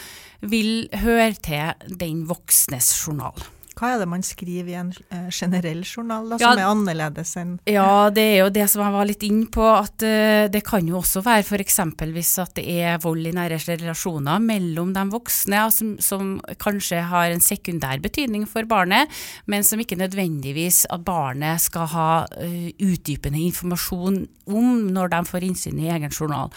vil 0.44 0.86
høre 1.02 1.32
til 1.42 1.98
den 1.98 2.24
voksnes 2.30 2.92
journal. 3.02 3.53
Hva 3.74 3.94
er 3.94 4.02
det 4.04 4.06
man 4.10 4.22
skriver 4.22 4.70
i 4.70 4.76
en 4.78 4.92
uh, 4.94 5.26
generell 5.34 5.82
journal 5.82 6.28
da, 6.30 6.38
ja, 6.38 6.52
som 6.52 6.60
er 6.60 6.68
annerledes 6.70 7.32
enn 7.40 7.54
Ja, 7.66 8.08
det 8.14 8.22
er 8.22 8.36
jo 8.44 8.52
det 8.54 8.68
som 8.70 8.84
jeg 8.84 8.94
var 8.94 9.08
litt 9.08 9.24
inn 9.26 9.40
på, 9.50 9.64
at 9.66 10.04
uh, 10.06 10.46
det 10.52 10.62
kan 10.66 10.86
jo 10.86 11.00
også 11.00 11.24
være 11.26 11.42
f.eks. 11.42 11.80
hvis 12.14 12.32
at 12.42 12.54
det 12.60 12.64
er 12.84 13.02
vold 13.02 13.26
i 13.26 13.34
nære 13.34 13.58
relasjoner 13.66 14.42
mellom 14.42 14.92
de 14.94 15.04
voksne, 15.10 15.64
som, 15.74 15.94
som, 15.98 16.36
kanskje 16.62 17.02
har 17.10 17.32
en 17.32 17.42
sekundær 17.42 17.98
betydning 18.04 18.46
for 18.48 18.68
barnet, 18.70 19.10
men 19.50 19.66
som 19.66 19.82
ikke 19.82 19.98
nødvendigvis 19.98 20.84
at 20.94 21.02
barnet 21.06 21.64
skal 21.66 21.90
ha 21.96 22.08
uh, 22.30 22.70
utdypende 22.78 23.42
informasjon 23.42 24.22
om 24.54 24.86
når 24.94 25.10
de 25.16 25.20
får 25.26 25.48
innsyn 25.48 25.82
i 25.82 25.90
egen 25.90 26.14
journal. 26.14 26.52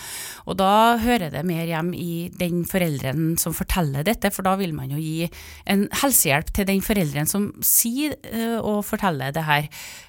Og 0.46 0.60
da 0.60 1.00
hører 1.02 1.34
det 1.34 1.46
mer 1.48 1.66
hjem 1.66 1.94
i 1.98 2.28
den 2.38 2.62
forelderen 2.68 3.38
som 3.42 3.56
forteller 3.58 4.06
dette, 4.06 4.30
for 4.36 4.46
da 4.46 4.58
vil 4.60 4.76
man 4.78 4.92
jo 4.94 5.02
gi 5.02 5.32
en 5.66 5.88
helsehjelp 6.04 6.54
til 6.54 6.68
den 6.70 6.84
forelderen 6.86 7.07
foreldrene 7.08 7.30
som 7.30 7.50
sier 7.64 8.16
uh, 8.32 8.60
og 8.60 8.86
forteller 8.86 9.34
det 9.36 9.46
her. 9.48 9.68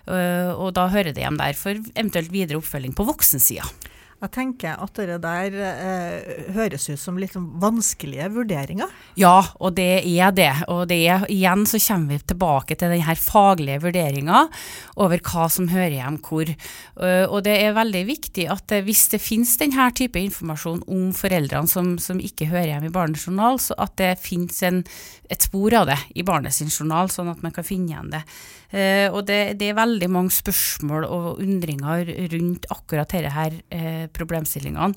Uh, 0.09 0.53
og 0.57 0.75
da 0.77 0.89
hører 0.91 1.13
det 1.13 1.23
hjem 1.23 1.39
der 1.39 1.55
for 1.57 1.79
eventuelt 1.95 2.33
videre 2.33 2.59
oppfølging 2.59 2.95
på 2.97 3.07
voksensida. 3.09 3.67
Jeg 4.19 4.33
tenker 4.35 4.81
at 4.83 4.99
det 4.99 5.21
der 5.23 5.57
eh, 5.63 6.39
høres 6.57 6.89
ut 6.91 6.99
som 6.99 7.21
litt 7.23 7.37
vanskelige 7.39 8.27
vurderinger. 8.35 8.91
Ja, 9.15 9.53
og 9.63 9.77
det 9.77 10.03
er 10.03 10.33
det. 10.35 10.51
Og 10.67 10.89
det 10.91 10.99
er, 11.07 11.23
igjen 11.31 11.63
så 11.71 11.79
kommer 11.85 12.17
vi 12.17 12.27
tilbake 12.33 12.75
til 12.75 12.91
denne 12.97 13.15
faglige 13.15 13.79
vurderinga 13.85 14.41
over 14.99 15.23
hva 15.23 15.47
som 15.55 15.71
hører 15.71 16.01
hjem 16.01 16.19
hvor. 16.27 16.51
Uh, 16.99 17.31
og 17.31 17.45
det 17.47 17.55
er 17.63 17.77
veldig 17.79 18.03
viktig 18.09 18.49
at 18.51 18.75
hvis 18.89 19.05
det 19.13 19.23
finnes 19.23 19.55
denne 19.61 19.87
type 19.95 20.19
informasjon 20.19 20.83
om 20.91 21.13
foreldrene 21.15 21.71
som, 21.71 21.95
som 22.03 22.19
ikke 22.19 22.51
hører 22.51 22.73
hjem 22.73 22.89
i 22.91 22.95
barnets 22.99 23.29
journal, 23.29 23.63
så 23.63 23.79
at 23.79 23.95
det 24.03 24.17
finnes 24.19 24.59
en, 24.67 24.83
et 25.31 25.47
spor 25.47 25.79
av 25.79 25.87
det 25.93 26.01
i 26.19 26.27
barnets 26.27 26.59
journal, 26.67 27.07
sånn 27.15 27.31
at 27.31 27.47
man 27.47 27.55
kan 27.55 27.67
finne 27.67 27.95
igjen 27.95 28.11
det. 28.17 28.25
Uh, 28.75 29.15
og 29.15 29.23
det, 29.31 29.55
det, 29.63 29.71
er 29.71 29.79
veldig 29.79 30.11
mange 30.11 30.35
spørsmål 30.35 31.07
og 31.07 31.39
undringer 31.39 32.11
rundt 32.35 32.67
akkurat 32.75 33.15
dette 33.15 33.37
her. 33.39 33.63
Problemstillingene. 34.15 34.95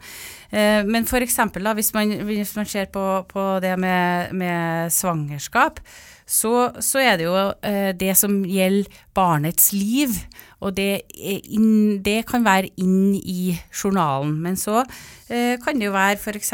Eh, 0.51 0.81
men 0.87 1.07
f.eks. 1.07 1.37
Hvis, 1.75 1.93
man, 1.95 2.15
hvis 2.27 2.55
man 2.57 2.69
ser 2.69 2.89
på, 2.93 3.05
på 3.29 3.45
det 3.63 3.77
med, 3.79 4.33
med 4.37 4.91
svangerskap, 4.93 5.79
så, 6.25 6.71
så, 6.79 7.01
er 7.03 7.17
det 7.19 7.25
jo 7.27 7.35
eh, 7.67 7.91
det 7.97 8.13
som 8.17 8.41
gjelder 8.47 9.01
barnets 9.13 9.71
liv. 9.75 10.15
Og 10.61 10.75
det, 10.77 11.03
inn, 11.15 11.99
det, 12.03 12.21
kan 12.29 12.45
være 12.45 12.71
inn 12.79 13.15
i 13.17 13.55
journalen. 13.71 14.37
Men 14.43 14.59
så 14.59 14.83
eh, 15.29 15.57
kan 15.63 15.79
det 15.79 15.89
jo 15.89 15.97
være 15.97 16.19
f.eks. 16.19 16.53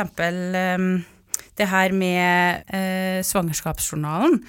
Det 1.58 1.66
her 1.66 1.94
med 1.98 3.24
svangerskapsjournalen 3.26 4.44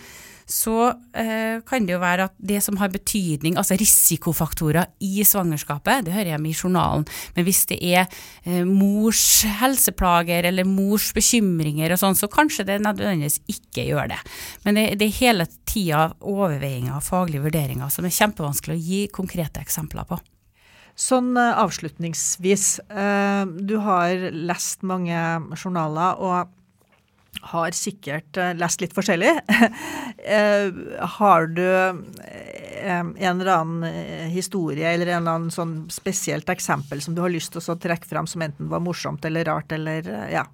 så 0.48 0.76
eh, 1.12 1.60
kan 1.68 1.84
det 1.84 1.92
jo 1.92 2.00
være 2.00 2.28
at 2.30 2.34
det 2.40 2.62
som 2.64 2.78
har 2.80 2.88
betydning, 2.92 3.58
altså 3.60 3.76
risikofaktorer 3.76 4.88
i 5.04 5.20
svangerskapet, 5.26 6.06
det 6.06 6.14
hører 6.14 6.32
hjemme 6.32 6.48
i 6.48 6.56
journalen. 6.56 7.04
Men 7.36 7.44
hvis 7.44 7.66
det 7.68 7.78
er 7.84 8.06
eh, 8.44 8.64
mors 8.64 9.42
helseplager 9.60 10.48
eller 10.48 10.68
mors 10.68 11.10
bekymringer 11.16 11.92
og 11.92 12.00
sånn, 12.00 12.16
så 12.16 12.30
kanskje 12.32 12.64
det 12.70 12.80
nødvendigvis 12.80 13.42
ikke 13.52 13.84
gjør 13.90 14.14
det. 14.14 14.22
Men 14.64 14.80
det, 14.80 14.88
det 15.02 15.10
er 15.10 15.20
hele 15.20 15.48
tida 15.68 16.08
overveiinger 16.24 16.96
og 16.96 17.04
faglige 17.04 17.44
vurderinger 17.44 17.92
som 17.92 18.08
er 18.08 18.16
kjempevanskelig 18.16 18.78
å 18.78 18.84
gi 18.88 19.04
konkrete 19.12 19.60
eksempler 19.60 20.08
på. 20.08 20.20
Sånn 20.98 21.34
eh, 21.38 21.60
avslutningsvis, 21.60 22.70
eh, 22.90 23.42
du 23.68 23.76
har 23.84 24.30
lest 24.32 24.80
mange 24.86 25.18
journaler. 25.60 26.16
og 26.18 26.54
har 27.52 27.76
sikkert 27.76 28.38
uh, 28.40 28.52
lest 28.58 28.82
litt 28.82 28.94
forskjellig. 28.96 29.32
uh, 29.48 30.68
har 31.18 31.48
du 31.52 31.64
uh, 31.64 31.96
en 32.88 33.14
eller 33.18 33.52
annen 33.54 34.28
historie 34.32 34.86
eller 34.92 35.10
en 35.10 35.22
eller 35.22 35.38
annen 35.38 35.54
sånn 35.54 35.74
spesielt 35.92 36.48
eksempel 36.52 37.02
som 37.02 37.16
du 37.16 37.24
har 37.24 37.32
lyst 37.32 37.54
til 37.54 37.64
å 37.64 37.78
trekke 37.80 38.08
fram 38.08 38.28
som 38.30 38.44
enten 38.44 38.70
var 38.70 38.84
morsomt 38.84 39.24
eller 39.26 39.48
rart 39.48 39.74
eller 39.74 40.06
ja? 40.32 40.46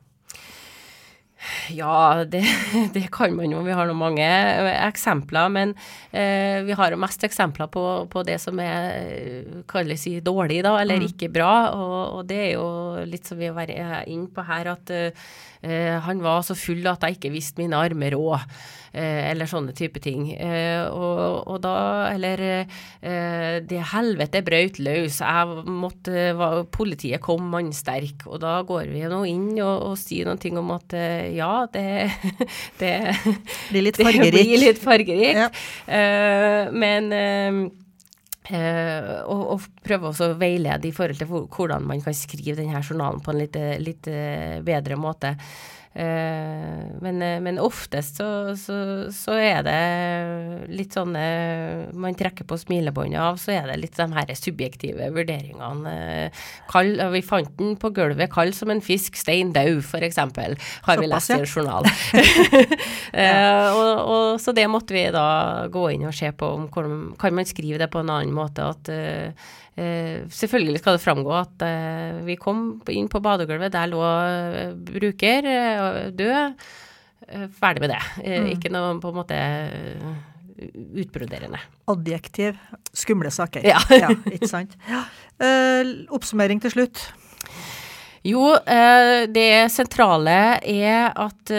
Ja, 1.74 2.24
det, 2.28 2.42
det, 2.96 3.06
kan 3.12 3.34
man 3.36 3.52
jo. 3.52 3.62
Vi 3.66 3.74
har 3.76 3.88
nå 3.88 3.96
mange 3.96 4.26
eksempler. 4.74 5.50
Men 5.52 5.74
eh, 6.10 6.62
vi 6.66 6.76
har 6.76 6.94
jo 6.94 7.00
mest 7.00 7.24
eksempler 7.26 7.70
på, 7.72 7.84
på 8.10 8.24
det 8.26 8.38
som 8.42 8.60
er 8.62 9.64
kalles 9.70 10.04
si 10.04 10.18
dårlig, 10.24 10.62
da, 10.66 10.76
eller 10.80 11.02
mm. 11.02 11.08
ikke 11.12 11.32
bra. 11.34 11.54
Og, 11.74 11.98
og, 12.18 12.22
det 12.30 12.40
er 12.46 12.52
jo 12.56 12.68
litt 13.08 13.28
som 13.28 13.40
vi 13.40 13.50
er 13.50 14.04
inne 14.10 14.30
på 14.34 14.46
her, 14.46 14.72
at 14.74 14.94
eh, 14.94 15.98
han 16.04 16.22
var 16.24 16.44
så 16.44 16.56
full 16.58 16.84
at 16.90 17.04
jeg 17.06 17.18
ikke 17.18 17.34
visste 17.34 17.62
mine 17.62 17.78
armer 17.80 18.16
råd. 18.16 18.48
Eh, 18.94 19.30
eller 19.32 19.48
sånne 19.50 19.74
type 19.74 19.98
ting. 19.98 20.28
Eh, 20.38 20.86
og, 20.86 21.48
og, 21.50 21.56
da 21.64 21.74
Eller 22.12 22.42
eh, 22.46 23.56
det 23.66 23.80
helvete 23.90 24.42
brøt 24.46 24.78
løs. 24.78 25.18
Jeg 25.18 25.64
måtte 25.66 26.28
Politiet 26.74 27.22
kom 27.24 27.48
mannsterk. 27.50 28.22
Og 28.30 28.38
da 28.44 28.60
går 28.66 28.92
vi 28.94 29.02
nå 29.10 29.24
inn 29.26 29.48
og, 29.58 29.90
og 29.90 29.98
sier 29.98 30.30
ting 30.38 30.58
om 30.60 30.70
at 30.76 30.94
ja, 31.34 31.66
det, 31.74 31.86
det 32.80 32.94
Blir 33.72 33.88
litt 33.88 33.98
fargerikt. 34.06 34.36
Blir 34.38 34.62
litt 34.62 34.82
fargerikt. 34.82 35.40
Ja. 35.42 36.70
men 36.74 37.72
Uh, 38.44 39.22
og, 39.24 39.38
og, 39.54 39.62
prøve 39.88 40.10
å 40.12 40.26
veilede 40.36 40.90
i 40.90 40.92
forhold 40.92 41.16
til 41.16 41.30
hvordan 41.32 41.86
man 41.88 42.02
kan 42.04 42.12
skrive 42.12 42.58
denne 42.58 42.82
journalen 42.84 43.22
på 43.24 43.32
en 43.32 43.38
litt, 43.40 43.56
litt 43.80 44.10
bedre 44.66 44.98
måte. 45.00 45.30
Eh, 45.94 46.86
men, 47.00 47.22
eh, 47.22 47.40
men, 47.40 47.58
oftest 47.62 48.16
så, 48.18 48.26
så, 48.58 48.76
så, 49.14 49.36
er 49.38 49.60
det 49.62 49.74
litt 50.74 50.96
sånn 50.96 51.14
Man 51.14 52.16
trekker 52.18 52.48
på 52.50 52.58
smilebåndet 52.58 53.20
av, 53.22 53.38
så 53.38 53.52
er 53.54 53.70
det 53.70 53.78
litt 53.78 53.94
de 53.94 54.08
her 54.16 54.32
subjektive 54.34 55.12
vurderingene. 55.14 55.94
Kall, 56.70 56.96
vi 57.14 57.22
fant 57.22 57.52
den 57.60 57.78
på 57.78 57.92
gulvet 57.94 58.32
kald 58.34 58.56
som 58.58 58.74
en 58.74 58.82
fisk, 58.82 59.14
stein 59.20 59.54
død, 59.54 59.84
f.eks. 59.84 60.18
Har 60.88 60.98
vi 60.98 61.10
lest 61.10 61.30
i 61.30 61.38
en 61.38 61.46
journal. 61.46 61.86
og, 63.78 63.90
og, 64.02 64.28
så 64.42 64.54
det 64.56 64.66
måtte 64.70 64.96
vi 64.96 65.06
da 65.14 65.26
gå 65.70 65.88
inn 65.94 66.08
og 66.10 66.16
se 66.16 66.32
på 66.34 66.54
om 66.58 66.66
kan 66.74 67.36
man 67.36 67.46
skrive 67.46 67.78
det 67.78 67.92
på 67.92 68.02
en 68.02 68.10
annen 68.10 68.34
måte. 68.34 68.66
at 68.66 68.90
uh, 68.90 69.52
Eh, 69.74 70.22
selvfølgelig 70.30 70.78
skal 70.78 70.94
det 70.94 71.02
framgå 71.02 71.32
at 71.34 71.62
uh, 71.66 72.20
vi 72.22 72.36
kom 72.38 72.76
inn 72.94 73.08
på 73.10 73.18
badegulvet, 73.18 73.72
der 73.74 73.88
lå 73.90 74.02
eh, 74.06 74.70
bruker 74.70 75.48
død. 76.14 76.64
ferdig 77.56 77.80
med 77.80 77.94
det. 77.94 78.00
Mm. 78.20 78.48
Ikke 78.52 78.72
noe 78.72 78.96
på 79.00 79.10
en 79.12 79.18
måte 79.18 79.36
utbroderende. 81.00 81.60
Adjektiv. 81.90 82.58
Skumle 82.94 83.32
saker. 83.34 83.64
Ja. 83.66 83.80
ja 84.02 84.12
ikke 84.30 84.50
sant. 84.50 84.76
Ja. 84.90 85.04
oppsummering 86.14 86.60
til 86.62 86.74
slutt. 86.74 87.06
Jo, 88.24 88.54
det 89.36 89.48
sentrale 89.68 90.36
er 90.64 91.10
at 91.12 91.50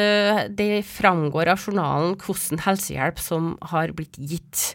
det 0.57 0.69
framgår 0.89 1.51
av 1.53 1.61
journalen 1.61 2.15
hvordan 2.17 2.63
helsehjelp 2.65 3.21
som 3.21 3.51
har 3.69 3.93
blitt 3.93 4.17
gitt 4.17 4.71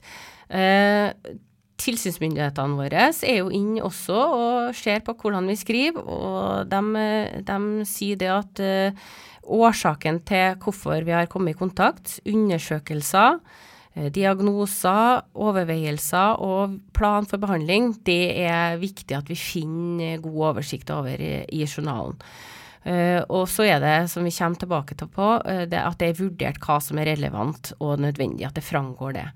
tilsynsmyndighetene 1.81 2.79
våre 2.79 3.09
er 3.11 3.40
jo 3.40 3.51
inn 3.55 3.79
også 3.83 4.16
og 4.16 4.77
ser 4.77 5.03
på 5.07 5.14
hvordan 5.19 5.49
vi 5.51 5.57
skriver, 5.59 6.05
og 6.05 6.71
de, 6.71 7.07
de 7.47 7.88
sier 7.88 8.21
det 8.21 8.31
at 8.33 8.62
uh, 8.62 9.09
årsaken 9.61 10.21
til 10.29 10.61
hvorfor 10.62 11.07
vi 11.07 11.16
har 11.16 11.31
kommet 11.31 11.57
i 11.57 11.61
kontakt, 11.61 12.19
undersøkelser, 12.29 13.40
uh, 13.40 14.09
diagnoser, 14.14 15.25
overveielser 15.35 16.45
og 16.45 16.79
plan 16.97 17.29
for 17.29 17.43
behandling, 17.43 17.95
det 18.07 18.23
er 18.45 18.81
viktig 18.81 19.16
at 19.16 19.33
vi 19.33 19.38
finner 19.38 20.23
god 20.25 20.55
oversikt 20.55 20.93
over 20.95 21.16
i, 21.16 21.35
i 21.49 21.66
journalen. 21.66 22.21
Uh, 22.81 23.21
og 23.29 23.45
så 23.53 23.66
er 23.69 23.83
det, 23.83 23.97
som 24.12 24.25
vi 24.25 24.33
kommer 24.33 24.61
tilbake 24.61 24.97
til 24.97 25.11
på, 25.12 25.35
det 25.69 25.81
at 25.81 25.99
det 26.01 26.12
er 26.12 26.23
vurdert 26.23 26.62
hva 26.64 26.79
som 26.81 27.01
er 27.01 27.12
relevant 27.12 27.75
og 27.81 28.01
nødvendig, 28.01 28.49
at 28.49 28.57
det 28.57 28.64
framgår 28.64 29.19
det. 29.19 29.29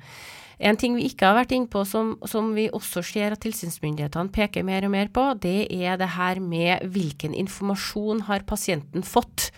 En 0.59 0.79
ting 0.79 0.95
vi 0.97 1.09
ikke 1.09 1.27
har 1.27 1.39
vært 1.41 1.55
inne 1.57 1.71
på, 1.71 1.83
som, 1.89 2.15
som, 2.31 2.53
vi 2.55 2.69
også 2.71 3.03
ser 3.07 3.35
at 3.35 3.43
tilsynsmyndighetene 3.43 4.33
peker 4.35 4.67
mer 4.67 4.87
og 4.87 4.95
mer 4.95 5.11
på, 5.15 5.27
det 5.43 5.67
er 5.75 5.99
det 6.01 6.13
her 6.15 6.41
med 6.43 6.85
hvilken 6.95 7.35
informasjon 7.35 8.27
har 8.29 8.47
pasienten 8.47 9.07
fått. 9.07 9.51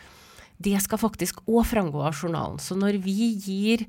Det 0.56 0.76
skal 0.80 1.02
faktisk 1.02 1.42
òg 1.44 1.66
framgå 1.68 2.00
av 2.00 2.16
journalen. 2.16 2.61
Så 2.62 2.78
når 2.78 3.00
vi 3.04 3.35
gir 3.35 3.85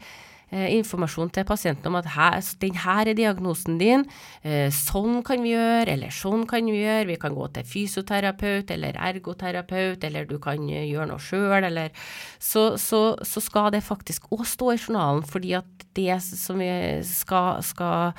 informasjon 0.52 1.30
til 1.36 1.44
pasienten 1.44 1.90
om 1.90 1.98
at 2.00 2.08
her, 2.14 2.40
den 2.62 2.78
her 2.80 3.10
er 3.12 3.18
diagnosen 3.18 3.78
din, 3.82 4.06
eh, 4.48 4.70
sånn 4.72 5.20
kan 5.28 5.42
vi 5.44 5.52
gjøre, 5.52 5.92
eller 5.92 6.14
sånn 6.14 6.46
kan 6.48 6.66
vi 6.66 6.80
gjøre, 6.80 7.08
vi 7.10 7.18
kan 7.20 7.36
gå 7.36 7.50
til 7.52 7.68
fysioterapeut 7.68 8.72
eller 8.72 8.96
ergoterapeut, 9.10 10.04
eller 10.08 10.28
du 10.30 10.38
kan 10.40 10.64
eh, 10.70 10.88
gjøre 10.88 11.10
noe 11.12 11.20
sjøl, 11.20 11.68
eller 11.68 11.92
så, 12.40 12.78
så, 12.80 13.18
så, 13.28 13.44
skal 13.44 13.72
det 13.76 13.84
faktisk 13.84 14.32
òg 14.32 14.46
stå 14.48 14.72
i 14.72 14.80
journalen, 14.80 15.24
fordi 15.28 15.56
at 15.60 15.88
det 15.98 16.16
som 16.24 16.64
vi 16.64 16.72
skal, 17.08 17.60
skal 17.66 18.14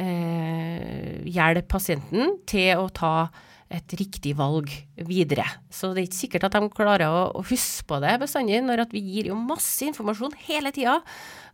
eh, 0.00 1.20
hjelpe 1.28 1.68
pasienten 1.76 2.38
til 2.48 2.80
å 2.80 2.88
ta 2.88 3.16
et 3.66 3.94
riktig 3.98 4.36
valg 4.38 4.70
videre. 5.08 5.44
Så 5.74 5.90
det 5.90 6.04
er 6.04 6.06
ikke 6.06 6.20
sikkert 6.20 6.44
at 6.46 6.54
de 6.54 6.68
klarer 6.70 7.10
å, 7.10 7.22
å 7.34 7.42
huske 7.48 7.86
på 7.90 7.98
det 8.02 8.12
bestandig, 8.22 8.60
når 8.62 8.84
vi 8.92 9.02
gir 9.02 9.30
jo 9.32 9.38
masse 9.38 9.82
informasjon 9.88 10.36
hele 10.46 10.70
tida. 10.74 11.00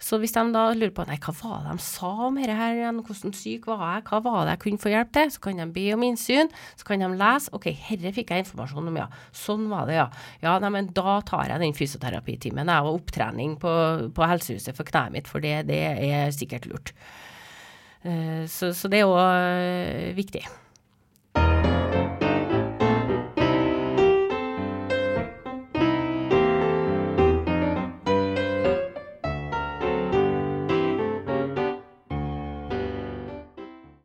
Så 0.03 0.18
hvis 0.20 0.35
de 0.37 0.42
da 0.53 0.66
lurer 0.77 0.92
på 0.92 1.07
nei, 1.09 1.16
hva 1.22 1.33
var 1.38 1.64
det 1.64 1.79
de 1.79 1.87
sa 1.87 2.11
om 2.27 2.37
dette 2.37 2.57
her 2.59 2.83
hvordan 2.98 3.35
syk 3.37 3.68
var 3.70 3.85
jeg, 3.87 4.05
hva 4.11 4.20
var 4.27 4.38
det 4.44 4.57
jeg 4.57 4.62
kunne 4.66 4.85
få 4.85 4.92
hjelp 4.92 5.12
til, 5.16 5.33
så 5.33 5.44
kan 5.46 5.62
de 5.62 5.68
be 5.72 5.88
om 5.96 6.05
innsyn, 6.05 6.53
så 6.77 6.88
kan 6.88 7.05
de 7.05 7.11
lese, 7.16 7.53
ok, 7.57 7.68
herre 7.88 8.14
fikk 8.14 8.35
jeg 8.35 8.44
informasjon 8.44 8.92
om, 8.92 9.01
ja, 9.01 9.09
sånn 9.44 9.68
var 9.72 9.88
det, 9.88 9.96
ja. 10.03 10.09
Ja, 10.44 10.57
nei, 10.61 10.85
da 10.92 11.20
tar 11.25 11.48
jeg 11.48 11.62
den 11.64 11.77
fysioterapitimen, 11.79 12.72
var 12.72 12.92
opptrening 12.92 13.57
på, 13.62 13.75
på 14.12 14.33
helsehuset 14.35 14.77
for 14.77 14.88
kneet 14.88 15.16
mitt, 15.16 15.31
for 15.31 15.44
det, 15.44 15.62
det 15.70 15.81
er 16.11 16.35
sikkert 16.35 16.68
lurt. 16.68 16.92
Uh, 18.03 18.42
så, 18.51 18.75
så 18.75 18.90
det 18.90 19.01
er 19.01 19.09
òg 19.09 19.22
uh, 19.22 20.11
viktig. 20.18 20.42